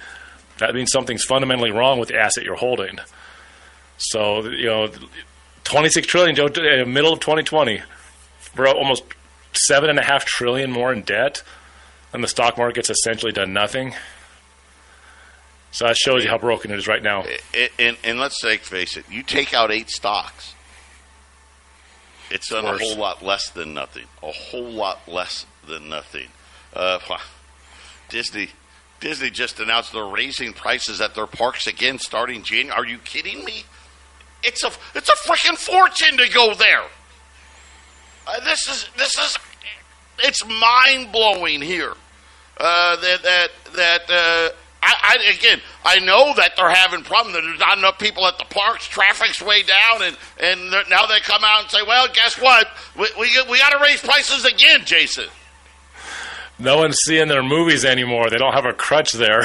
That 0.60 0.74
means 0.74 0.92
something's 0.92 1.24
fundamentally 1.24 1.72
wrong 1.72 2.00
with 2.00 2.10
the 2.10 2.18
asset 2.18 2.44
you're 2.44 2.56
holding. 2.56 3.00
So, 3.98 4.48
you 4.48 4.68
know, 4.68 4.90
26 5.66 6.08
trillion, 6.08 6.36
Joe, 6.36 6.48
in 6.48 6.80
the 6.80 6.86
middle 6.86 7.14
of 7.14 7.20
2020, 7.20 7.82
we're 8.56 8.68
almost 8.68 9.04
seven 9.54 9.90
and 9.90 10.00
a 10.00 10.04
half 10.04 10.26
trillion 10.26 10.72
more 10.72 10.94
in 10.94 11.02
debt, 11.02 11.44
and 12.18 12.24
the 12.24 12.28
stock 12.28 12.58
market's 12.58 12.90
essentially 12.90 13.32
done 13.32 13.54
nothing. 13.54 13.94
So 15.70 15.86
that 15.86 15.96
shows 15.96 16.24
you 16.24 16.32
how 16.32 16.40
broken 16.40 16.72
it 16.72 16.80
is 16.80 16.88
right 16.88 17.04
now. 17.04 17.24
And, 17.54 17.70
and, 17.78 17.98
and 18.04 18.20
let's 18.20 18.42
face 18.42 18.98
it, 18.98 19.06
you 19.08 19.22
take 19.22 19.54
out 19.54 19.70
eight 19.70 19.92
stocks, 19.92 20.56
it's 22.32 22.50
done 22.50 22.66
a 22.66 22.76
whole 22.76 22.96
lot 22.98 23.24
less 23.24 23.52
than 23.52 23.76
nothing. 23.76 24.06
A 24.24 24.32
whole 24.32 24.72
lot 24.72 25.08
less 25.08 25.46
than 25.68 25.90
nothing. 25.90 26.30
Uh, 26.74 26.98
Disney, 28.10 28.50
Disney 29.00 29.30
just 29.30 29.60
announced 29.60 29.94
they're 29.94 30.04
raising 30.04 30.54
prices 30.54 31.00
at 31.00 31.14
their 31.14 31.28
parks 31.28 31.68
again 31.68 32.00
starting 32.00 32.42
January. 32.42 32.76
Are 32.76 32.86
you 32.86 32.98
kidding 32.98 33.46
me? 33.46 33.64
It's 34.44 34.64
a 34.64 34.72
it's 34.96 35.10
a 35.10 35.30
freaking 35.30 35.58
fortune 35.58 36.18
to 36.18 36.28
go 36.34 36.56
there. 36.56 36.84
Uh, 38.26 38.40
this 38.44 38.68
is 38.68 38.90
this 38.98 39.18
is 39.20 39.38
it's 40.20 40.44
mind 40.46 41.12
blowing 41.12 41.62
here. 41.62 41.94
Uh, 42.60 42.96
that 42.96 43.24
that 43.24 43.50
that 43.76 44.02
uh, 44.10 44.50
I, 44.82 45.18
I, 45.20 45.34
again 45.38 45.62
I 45.86 46.00
know 46.00 46.34
that 46.36 46.54
they're 46.56 46.70
having 46.70 47.04
problems. 47.04 47.38
There's 47.38 47.60
not 47.60 47.78
enough 47.78 48.00
people 48.00 48.26
at 48.26 48.38
the 48.38 48.46
parks. 48.46 48.88
Traffic's 48.88 49.42
way 49.42 49.64
down, 49.64 50.04
and 50.04 50.18
and 50.40 50.72
now 50.90 51.06
they 51.06 51.20
come 51.22 51.44
out 51.44 51.62
and 51.64 51.72
say, 51.72 51.80
"Well, 51.88 52.08
guess 52.14 52.40
what? 52.42 52.68
We 52.98 53.08
we, 53.20 53.30
we 53.50 53.60
got 53.60 53.72
to 53.72 53.80
raise 53.80 54.02
prices 54.02 54.46
again, 54.46 54.82
Jason." 54.86 55.28
no 56.60 56.78
one's 56.78 56.98
seeing 57.06 57.28
their 57.28 57.44
movies 57.44 57.86
anymore. 57.86 58.30
They 58.30 58.38
don't 58.38 58.54
have 58.54 58.66
a 58.66 58.74
crutch 58.74 59.12
there. 59.14 59.44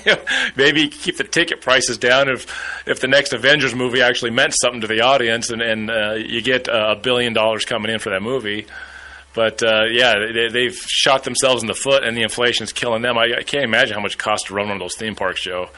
Maybe 0.56 0.88
keep 0.88 1.16
the 1.16 1.24
ticket 1.24 1.60
prices 1.60 1.98
down 1.98 2.28
if 2.28 2.46
if 2.86 3.00
the 3.00 3.08
next 3.08 3.32
Avengers 3.32 3.74
movie 3.74 4.00
actually 4.00 4.30
meant 4.30 4.54
something 4.54 4.80
to 4.80 4.86
the 4.86 5.02
audience, 5.02 5.50
and 5.50 5.60
and 5.60 5.90
uh, 5.90 6.14
you 6.14 6.40
get 6.42 6.68
a 6.68 6.98
billion 7.00 7.32
dollars 7.32 7.64
coming 7.64 7.92
in 7.92 7.98
for 7.98 8.10
that 8.10 8.22
movie. 8.22 8.66
But 9.36 9.62
uh, 9.62 9.84
yeah, 9.90 10.14
they, 10.50 10.64
have 10.64 10.76
shot 10.76 11.24
themselves 11.24 11.62
in 11.62 11.66
the 11.66 11.74
foot, 11.74 12.04
and 12.04 12.16
the 12.16 12.22
inflation 12.22 12.64
is 12.64 12.72
killing 12.72 13.02
them. 13.02 13.18
I, 13.18 13.34
I, 13.40 13.42
can't 13.42 13.64
imagine 13.64 13.94
how 13.94 14.00
much 14.00 14.14
it 14.14 14.18
costs 14.18 14.48
to 14.48 14.54
run 14.54 14.68
one 14.68 14.78
of 14.78 14.80
those 14.80 14.96
theme 14.96 15.14
parks, 15.14 15.42
Joe, 15.42 15.68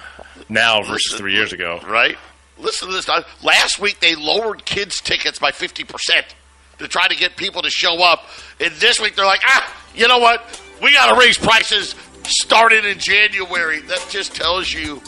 now 0.48 0.78
versus 0.82 1.10
Listen, 1.10 1.18
three 1.18 1.34
years 1.34 1.52
ago. 1.52 1.80
Right. 1.84 2.16
Listen 2.56 2.86
to 2.86 2.94
this. 2.94 3.08
Last 3.42 3.80
week 3.80 3.98
they 3.98 4.14
lowered 4.14 4.64
kids' 4.64 5.00
tickets 5.00 5.40
by 5.40 5.50
fifty 5.50 5.82
percent 5.82 6.36
to 6.78 6.86
try 6.86 7.08
to 7.08 7.16
get 7.16 7.36
people 7.36 7.62
to 7.62 7.68
show 7.68 8.00
up, 8.00 8.26
and 8.60 8.72
this 8.74 9.00
week 9.00 9.16
they're 9.16 9.26
like, 9.26 9.42
ah, 9.44 9.76
you 9.92 10.06
know 10.06 10.18
what? 10.18 10.62
We 10.80 10.92
got 10.92 11.12
to 11.12 11.18
raise 11.18 11.36
prices 11.36 11.96
starting 12.26 12.84
in 12.84 13.00
January. 13.00 13.80
That 13.80 14.06
just 14.08 14.36
tells 14.36 14.72
you 14.72 15.02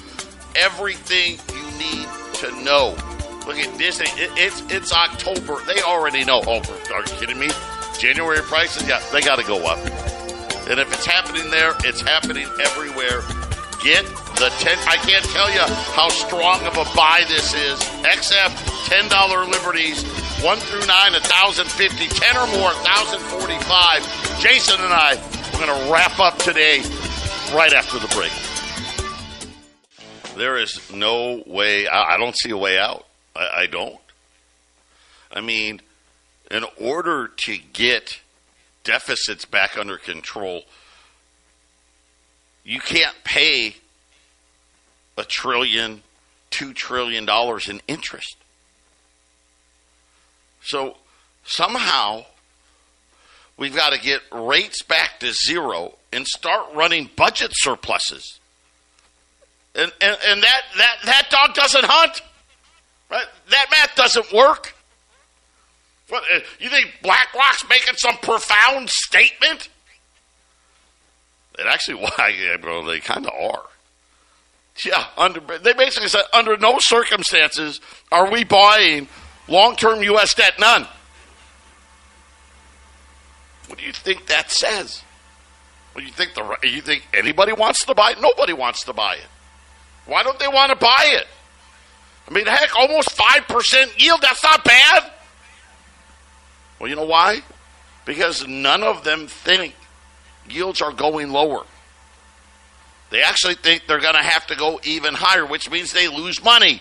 everything 0.57 1.39
you 1.55 1.79
need 1.79 2.09
to 2.39 2.65
know. 2.65 2.97
Look 3.47 3.59
at 3.59 3.79
Disney. 3.79 4.07
It, 4.21 4.33
it's 4.35 4.61
it's 4.73 4.93
October. 4.93 5.63
They 5.73 5.83
already 5.83 6.25
know. 6.25 6.43
Oh, 6.45 6.59
are 6.93 7.01
you 7.01 7.05
kidding 7.21 7.39
me? 7.39 7.51
January 8.01 8.41
prices, 8.41 8.89
yeah, 8.89 8.99
they 9.13 9.21
got 9.21 9.37
to 9.37 9.45
go 9.45 9.67
up. 9.67 9.79
And 10.69 10.81
if 10.81 10.91
it's 10.93 11.05
happening 11.05 11.51
there, 11.51 11.75
it's 11.85 12.01
happening 12.01 12.49
everywhere. 12.65 13.21
Get 13.85 14.07
the 14.41 14.49
10. 14.61 14.79
I 14.89 14.97
can't 15.05 15.25
tell 15.27 15.53
you 15.53 15.61
how 15.93 16.09
strong 16.09 16.65
of 16.65 16.79
a 16.79 16.85
buy 16.97 17.25
this 17.29 17.53
is. 17.53 17.79
XF 18.01 18.49
$10 18.89 19.51
liberties, 19.51 20.03
1 20.43 20.59
through 20.59 20.87
9, 20.87 21.13
1,050, 21.13 22.07
10 22.09 22.37
or 22.37 22.47
more, 22.57 22.73
1,045. 22.73 24.41
Jason 24.41 24.81
and 24.81 24.95
I 24.95 25.21
we're 25.53 25.67
going 25.67 25.85
to 25.85 25.93
wrap 25.93 26.19
up 26.19 26.39
today 26.39 26.79
right 27.53 27.75
after 27.75 27.99
the 27.99 28.09
break. 28.15 28.33
There 30.37 30.57
is 30.57 30.91
no 30.91 31.43
way, 31.47 31.87
I, 31.87 32.17
don't 32.17 32.35
see 32.35 32.49
a 32.49 32.57
way 32.57 32.79
out. 32.79 33.05
I, 33.37 33.49
I 33.63 33.67
don't. 33.67 33.99
I 35.31 35.43
mean, 35.43 35.83
in 36.51 36.65
order 36.79 37.29
to 37.29 37.59
get 37.73 38.21
deficits 38.85 39.45
back 39.45 39.79
under 39.79 39.97
control, 39.97 40.63
you 42.65 42.81
can't 42.81 43.17
pay 43.25 43.77
a 45.17 45.25
trillion, 45.25 46.03
two 46.51 46.73
trillion 46.73 47.25
dollars 47.25 47.69
in 47.69 47.81
interest. 47.89 48.37
So 50.63 50.97
somehow 51.45 52.25
We've 53.61 53.77
got 53.77 53.93
to 53.93 54.01
get 54.01 54.23
rates 54.33 54.83
back 54.83 55.21
to 55.21 55.35
zero 55.35 55.99
and 56.15 56.27
start 56.27 56.75
running 56.75 57.11
budget 57.15 57.51
surpluses. 57.53 58.41
And, 59.75 59.93
and, 60.01 60.17
and 60.27 60.43
that, 60.43 60.63
that, 60.79 60.97
that 61.05 61.27
dog 61.31 61.55
doesn't 61.55 61.85
hunt. 61.85 62.23
Right? 63.11 63.27
That 63.51 63.67
math 63.71 63.95
doesn't 63.97 64.33
work. 64.33 64.75
Uh, 66.13 66.41
you 66.59 66.69
think 66.69 66.93
BlackRock's 67.03 67.69
making 67.69 67.95
some 67.97 68.17
profound 68.19 68.91
statement? 68.91 69.69
It 71.59 71.67
actually, 71.67 71.95
why, 72.17 72.57
bro, 72.61 72.85
they 72.85 73.01
kind 73.01 73.27
of 73.27 73.33
are. 73.33 73.65
Yeah, 74.85 75.05
under, 75.17 75.41
they 75.59 75.73
basically 75.75 76.09
said 76.09 76.25
under 76.33 76.57
no 76.57 76.77
circumstances 76.79 77.81
are 78.11 78.31
we 78.31 78.45
buying 78.45 79.09
long 79.47 79.77
term 79.77 80.03
U.S. 80.03 80.33
debt. 80.35 80.55
None. 80.59 80.87
What 83.67 83.79
do 83.79 83.85
you 83.85 83.93
think 83.93 84.27
that 84.27 84.51
says? 84.51 85.03
Well, 85.95 86.05
you 86.05 86.11
think 86.11 86.35
the 86.35 86.57
you 86.63 86.81
think 86.81 87.07
anybody 87.13 87.53
wants 87.53 87.85
to 87.85 87.95
buy 87.95 88.13
it? 88.13 88.21
Nobody 88.21 88.53
wants 88.53 88.85
to 88.85 88.93
buy 88.93 89.17
it. 89.17 89.27
Why 90.07 90.23
don't 90.23 90.39
they 90.39 90.49
want 90.49 90.71
to 90.71 90.77
buy 90.77 91.11
it? 91.15 91.27
I 92.29 92.33
mean, 92.33 92.47
heck, 92.47 92.75
almost 92.77 93.11
five 93.11 93.47
percent 93.49 94.01
yield. 94.01 94.23
That's 94.23 94.43
not 94.43 94.65
bad. 94.65 95.13
Well, 96.81 96.89
you 96.89 96.97
know 96.97 97.05
why? 97.05 97.43
Because 98.07 98.49
none 98.49 98.83
of 98.83 99.05
them 99.05 99.27
think 99.27 99.77
yields 100.49 100.81
are 100.81 100.93
going 100.93 101.31
lower. 101.31 101.65
They 103.11 103.23
actually 103.23 103.57
think 103.57 103.87
they're 103.87 104.01
going 104.01 104.15
to 104.15 104.23
have 104.23 104.47
to 104.47 104.57
go 104.57 104.81
even 104.85 105.15
higher, 105.15 105.45
which 105.45 105.71
means 105.71 105.93
they 105.93 106.09
lose 106.09 106.43
money. 106.43 106.81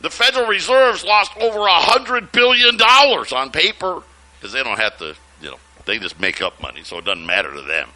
The 0.00 0.10
Federal 0.10 0.46
Reserve's 0.46 1.04
lost 1.04 1.36
over 1.36 1.60
a 1.60 1.72
hundred 1.72 2.32
billion 2.32 2.76
dollars 2.76 3.32
on 3.32 3.50
paper 3.50 4.02
because 4.38 4.52
they 4.52 4.62
don't 4.62 4.78
have 4.78 4.96
to, 4.98 5.14
you 5.40 5.50
know, 5.50 5.58
they 5.84 5.98
just 5.98 6.18
make 6.18 6.42
up 6.42 6.60
money, 6.60 6.82
so 6.84 6.98
it 6.98 7.04
doesn't 7.04 7.26
matter 7.26 7.52
to 7.52 7.62
them. 7.62 7.88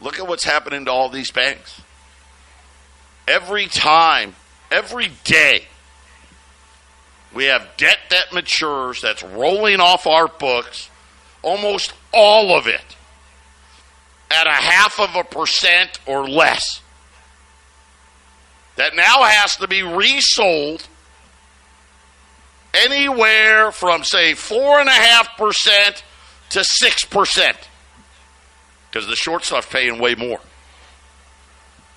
Look 0.00 0.18
at 0.18 0.26
what's 0.26 0.44
happening 0.44 0.86
to 0.86 0.90
all 0.90 1.08
these 1.08 1.30
banks. 1.30 1.80
Every 3.28 3.66
time, 3.66 4.34
every 4.70 5.10
day, 5.24 5.66
we 7.34 7.44
have 7.44 7.68
debt 7.76 7.98
that 8.10 8.32
matures 8.32 9.00
that's 9.00 9.22
rolling 9.22 9.80
off 9.80 10.06
our 10.06 10.28
books, 10.28 10.88
almost 11.42 11.92
all 12.12 12.56
of 12.56 12.66
it 12.66 12.96
at 14.30 14.46
a 14.46 14.50
half 14.50 15.00
of 15.00 15.16
a 15.16 15.24
percent 15.24 15.98
or 16.06 16.28
less. 16.28 16.80
That 18.76 18.96
now 18.96 19.22
has 19.22 19.56
to 19.56 19.68
be 19.68 19.82
resold 19.82 20.88
anywhere 22.72 23.70
from, 23.70 24.04
say, 24.04 24.32
4.5% 24.32 26.02
to 26.50 26.60
6%. 26.60 27.56
Because 28.90 29.06
the 29.06 29.16
short 29.16 29.44
stuff 29.44 29.70
paying 29.70 29.98
way 29.98 30.14
more. 30.14 30.40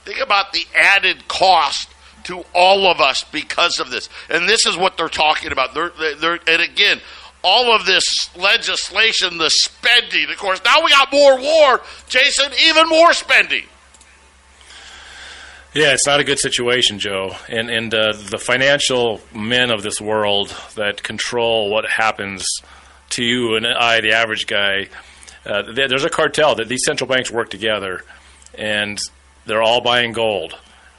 Think 0.04 0.20
about 0.20 0.54
the 0.54 0.66
added 0.76 1.28
cost 1.28 1.90
to 2.28 2.46
all 2.54 2.90
of 2.92 3.00
us 3.00 3.24
because 3.32 3.80
of 3.80 3.90
this. 3.90 4.10
And 4.30 4.48
this 4.48 4.66
is 4.66 4.78
what 4.78 4.98
they're 4.98 5.10
talking 5.10 5.52
about. 5.52 5.74
They're, 5.74 5.92
they're, 6.16 6.40
and 6.48 6.62
again, 6.62 7.00
all 7.44 7.74
of 7.74 7.86
this 7.86 8.06
legislation, 8.36 9.38
the 9.38 9.50
spending, 9.50 10.30
of 10.30 10.38
course, 10.38 10.62
now 10.66 10.84
we 10.84 10.92
got 10.92 11.12
more 11.12 11.40
war, 11.40 11.82
Jason, 12.08 12.52
even 12.66 12.90
more 12.90 13.14
spending. 13.14 13.64
Yeah, 15.74 15.94
it's 15.94 16.08
not 16.08 16.20
a 16.20 16.24
good 16.24 16.40
situation, 16.40 16.98
Joe. 16.98 17.36
And 17.48 17.70
and 17.70 17.94
uh, 17.94 18.14
the 18.14 18.40
financial 18.40 19.22
men 19.34 19.70
of 19.70 19.84
this 19.84 20.02
world 20.02 20.56
that 20.76 21.04
control 21.04 21.70
what 21.70 21.86
happens 21.88 22.44
to 23.12 23.24
you 23.24 23.56
and 23.56 23.68
I, 23.68 24.02
the 24.02 24.14
average 24.14 24.48
guy, 24.48 24.88
uh, 25.46 25.72
there's 25.72 26.04
a 26.04 26.10
cartel 26.10 26.56
that 26.56 26.68
these 26.68 26.84
central 26.84 27.08
banks 27.08 27.30
work 27.30 27.50
together, 27.50 28.04
and 28.56 29.00
they're 29.46 29.62
all 29.62 29.82
buying 29.82 30.14
gold. 30.14 30.58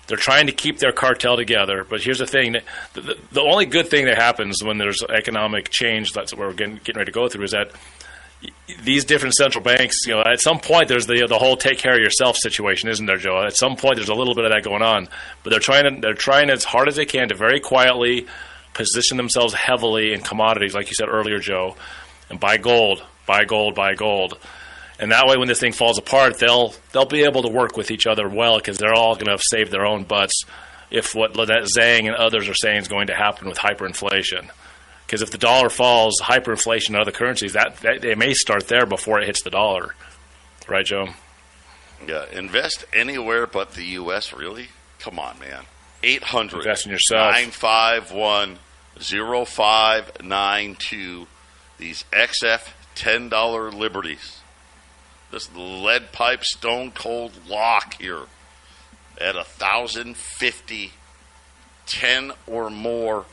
They're 0.09 0.17
trying 0.17 0.47
to 0.47 0.53
keep 0.53 0.79
their 0.79 0.93
cartel 0.93 1.37
together. 1.37 1.87
But 1.89 2.03
here's 2.03 2.19
the 2.19 2.27
thing: 2.27 2.57
the, 2.95 3.17
the, 3.31 3.43
only 3.43 3.67
good 3.67 3.89
thing 3.89 4.07
that 4.07 4.17
happens 4.17 4.65
when 4.65 4.79
there's 4.79 5.03
economic 5.03 5.71
change 5.71 6.13
that's 6.13 6.33
what 6.33 6.41
we're 6.41 6.55
getting, 6.55 6.77
getting 6.77 6.97
ready 6.99 7.13
to 7.13 7.15
go 7.15 7.29
through 7.29 7.45
is 7.45 7.53
that 7.53 7.71
these 8.83 9.05
different 9.05 9.35
central 9.35 9.63
banks, 9.63 10.07
you 10.07 10.15
know, 10.15 10.23
at 10.23 10.41
some 10.41 10.61
point 10.61 10.89
there's 10.89 11.07
the 11.07 11.27
the 11.29 11.39
whole 11.39 11.57
take 11.57 11.79
care 11.79 11.95
of 11.95 12.01
yourself 12.01 12.37
situation, 12.37 12.89
isn't 12.89 13.07
there, 13.07 13.17
Joe? 13.17 13.43
At 13.45 13.57
some 13.57 13.77
point 13.77 13.97
there's 13.97 14.09
a 14.09 14.15
little 14.15 14.35
bit 14.35 14.45
of 14.45 14.53
that 14.53 14.65
going 14.65 14.83
on, 14.83 15.09
but 15.43 15.51
they're 15.51 15.61
trying 15.61 15.95
to 15.95 16.01
they're 16.01 16.15
trying 16.15 16.51
as 16.51 16.65
hard 16.65 16.89
as 16.89 16.97
they 16.97 17.07
can 17.07 17.29
to 17.29 17.35
very 17.35 17.61
quietly 17.61 18.27
position 18.75 19.17
themselves 19.17 19.55
heavily 19.55 20.13
in 20.13 20.21
commodities, 20.21 20.75
like 20.75 20.87
you 20.87 20.95
said 20.95 21.09
earlier, 21.09 21.41
Joe, 21.41 21.77
and 22.31 22.39
buy 22.39 22.57
gold, 22.59 23.03
buy 23.27 23.45
gold, 23.45 23.75
buy 23.75 23.95
gold. 23.95 24.39
And 25.01 25.12
that 25.12 25.26
way, 25.26 25.36
when 25.36 25.46
this 25.46 25.61
thing 25.61 25.72
falls 25.72 25.99
apart, 25.99 26.38
they'll 26.38 26.74
they'll 26.92 27.07
be 27.07 27.22
able 27.22 27.42
to 27.42 27.49
work 27.49 27.76
with 27.76 27.90
each 27.90 28.07
other 28.07 28.28
well 28.28 28.59
because 28.59 28.78
they're 28.78 28.94
all 28.94 29.14
going 29.14 29.26
to 29.26 29.38
save 29.51 29.70
their 29.70 29.86
own 29.86 30.05
butts 30.05 30.42
if 30.90 31.14
what 31.14 31.36
Lynette 31.36 31.68
Zang 31.76 32.07
and 32.07 32.16
others 32.16 32.49
are 32.49 32.55
saying 32.55 32.78
is 32.78 32.88
going 32.88 33.09
to 33.09 33.14
happen 33.14 33.49
with 33.49 33.59
hyperinflation. 33.59 34.51
Because 35.07 35.22
if 35.22 35.30
the 35.30 35.38
dollar 35.38 35.70
falls, 35.70 36.20
hyperinflation 36.20 36.90
in 36.90 36.96
other 36.96 37.12
currencies, 37.12 37.55
that, 37.55 37.78
that 37.78 38.03
they 38.03 38.14
may 38.14 38.34
start 38.34 38.68
there 38.68 38.86
before 38.86 39.20
it 39.20 39.26
hits 39.26 39.42
the 39.42 39.51
dollar, 39.51 39.94
right, 40.68 40.84
Joe? 40.84 41.09
Yeah, 42.07 42.26
invest 42.32 42.84
anywhere 42.92 43.46
but 43.46 43.72
the 43.72 43.84
U.S. 43.84 44.32
Really? 44.32 44.68
Come 44.99 45.18
on, 45.18 45.38
man. 45.38 45.64
800 46.03 46.59
Invest 46.59 46.86
in 46.86 46.92
yourself. 46.92 47.32
951 47.32 48.59
0592. 48.99 51.26
These 51.78 52.05
XF 52.12 52.68
$10 52.94 53.74
liberties. 53.74 54.38
This 55.31 55.51
lead 55.55 56.12
pipe 56.12 56.43
stone 56.43 56.91
cold 56.91 57.33
lock 57.49 58.01
here 58.01 58.22
at 59.20 59.37
a 59.37 59.45
thousand 59.45 60.16
fifty, 60.16 60.93
ten 61.87 62.33
or 62.47 62.70
more 62.70 63.26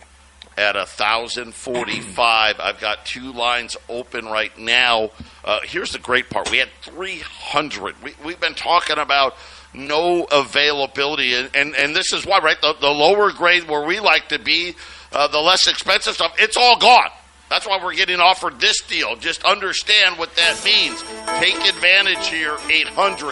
at 0.58 0.76
a 0.76 0.86
thousand 0.86 1.54
forty-five. 1.54 2.60
I've 2.60 2.80
got 2.80 3.06
two 3.06 3.32
lines 3.32 3.78
open 3.88 4.26
right 4.26 4.58
now. 4.58 5.12
Uh, 5.43 5.60
here's 5.64 5.91
the 5.91 6.00
great 6.00 6.30
part: 6.30 6.52
we 6.52 6.58
had 6.58 6.70
three 6.82 7.20
hundred. 7.20 7.96
We, 8.04 8.14
we've 8.26 8.39
been 8.41 8.56
talking 8.56 8.98
about 8.98 9.38
no 9.74 10.26
availability, 10.26 11.34
and 11.34 11.50
and, 11.54 11.76
and 11.76 11.96
this 11.96 12.12
is 12.12 12.26
why, 12.26 12.39
right? 12.39 12.60
The, 12.62 12.74
the 12.80 12.89
lower 12.89 13.32
grade 13.32 13.70
where 13.70 13.86
we 13.86 14.00
like 14.00 14.30
to 14.30 14.39
be, 14.39 14.76
uh, 15.14 15.28
the 15.28 15.39
less 15.39 15.68
expensive 15.68 16.16
stuff, 16.16 16.36
it's 16.39 16.58
all 16.58 16.78
gone. 16.78 17.10
That's 17.56 17.66
why 17.66 17.80
we're 17.82 17.95
getting 17.95 18.20
offered 18.20 18.60
this 18.60 18.82
deal. 18.82 19.16
Just 19.16 19.45
understand 19.45 20.20
what 20.20 20.36
that 20.36 20.60
means. 20.66 21.01
Take 21.39 21.56
advantage 21.64 22.28
here. 22.28 22.58
800 22.68 23.32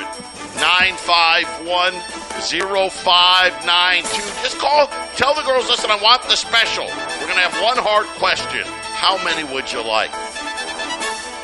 951 0.63 1.91
0592. 2.39 4.07
Just 4.39 4.57
call, 4.59 4.87
tell 5.17 5.35
the 5.35 5.41
girls, 5.41 5.67
listen, 5.67 5.91
I 5.91 5.99
want 6.01 6.23
the 6.23 6.37
special. 6.37 6.85
We're 6.85 7.27
going 7.27 7.35
to 7.35 7.49
have 7.51 7.61
one 7.61 7.75
hard 7.75 8.07
question. 8.15 8.63
How 8.95 9.21
many 9.25 9.43
would 9.51 9.69
you 9.73 9.83
like? 9.83 10.11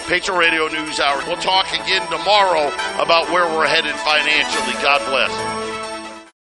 Patriot 0.07 0.39
Radio 0.39 0.69
News 0.69 1.01
Hour. 1.01 1.21
We'll 1.27 1.35
talk 1.35 1.67
again 1.73 2.07
tomorrow 2.07 2.71
about 2.95 3.27
where 3.27 3.45
we're 3.51 3.67
headed 3.67 3.95
financially. 4.07 4.79
God 4.81 5.03
bless. 5.11 5.68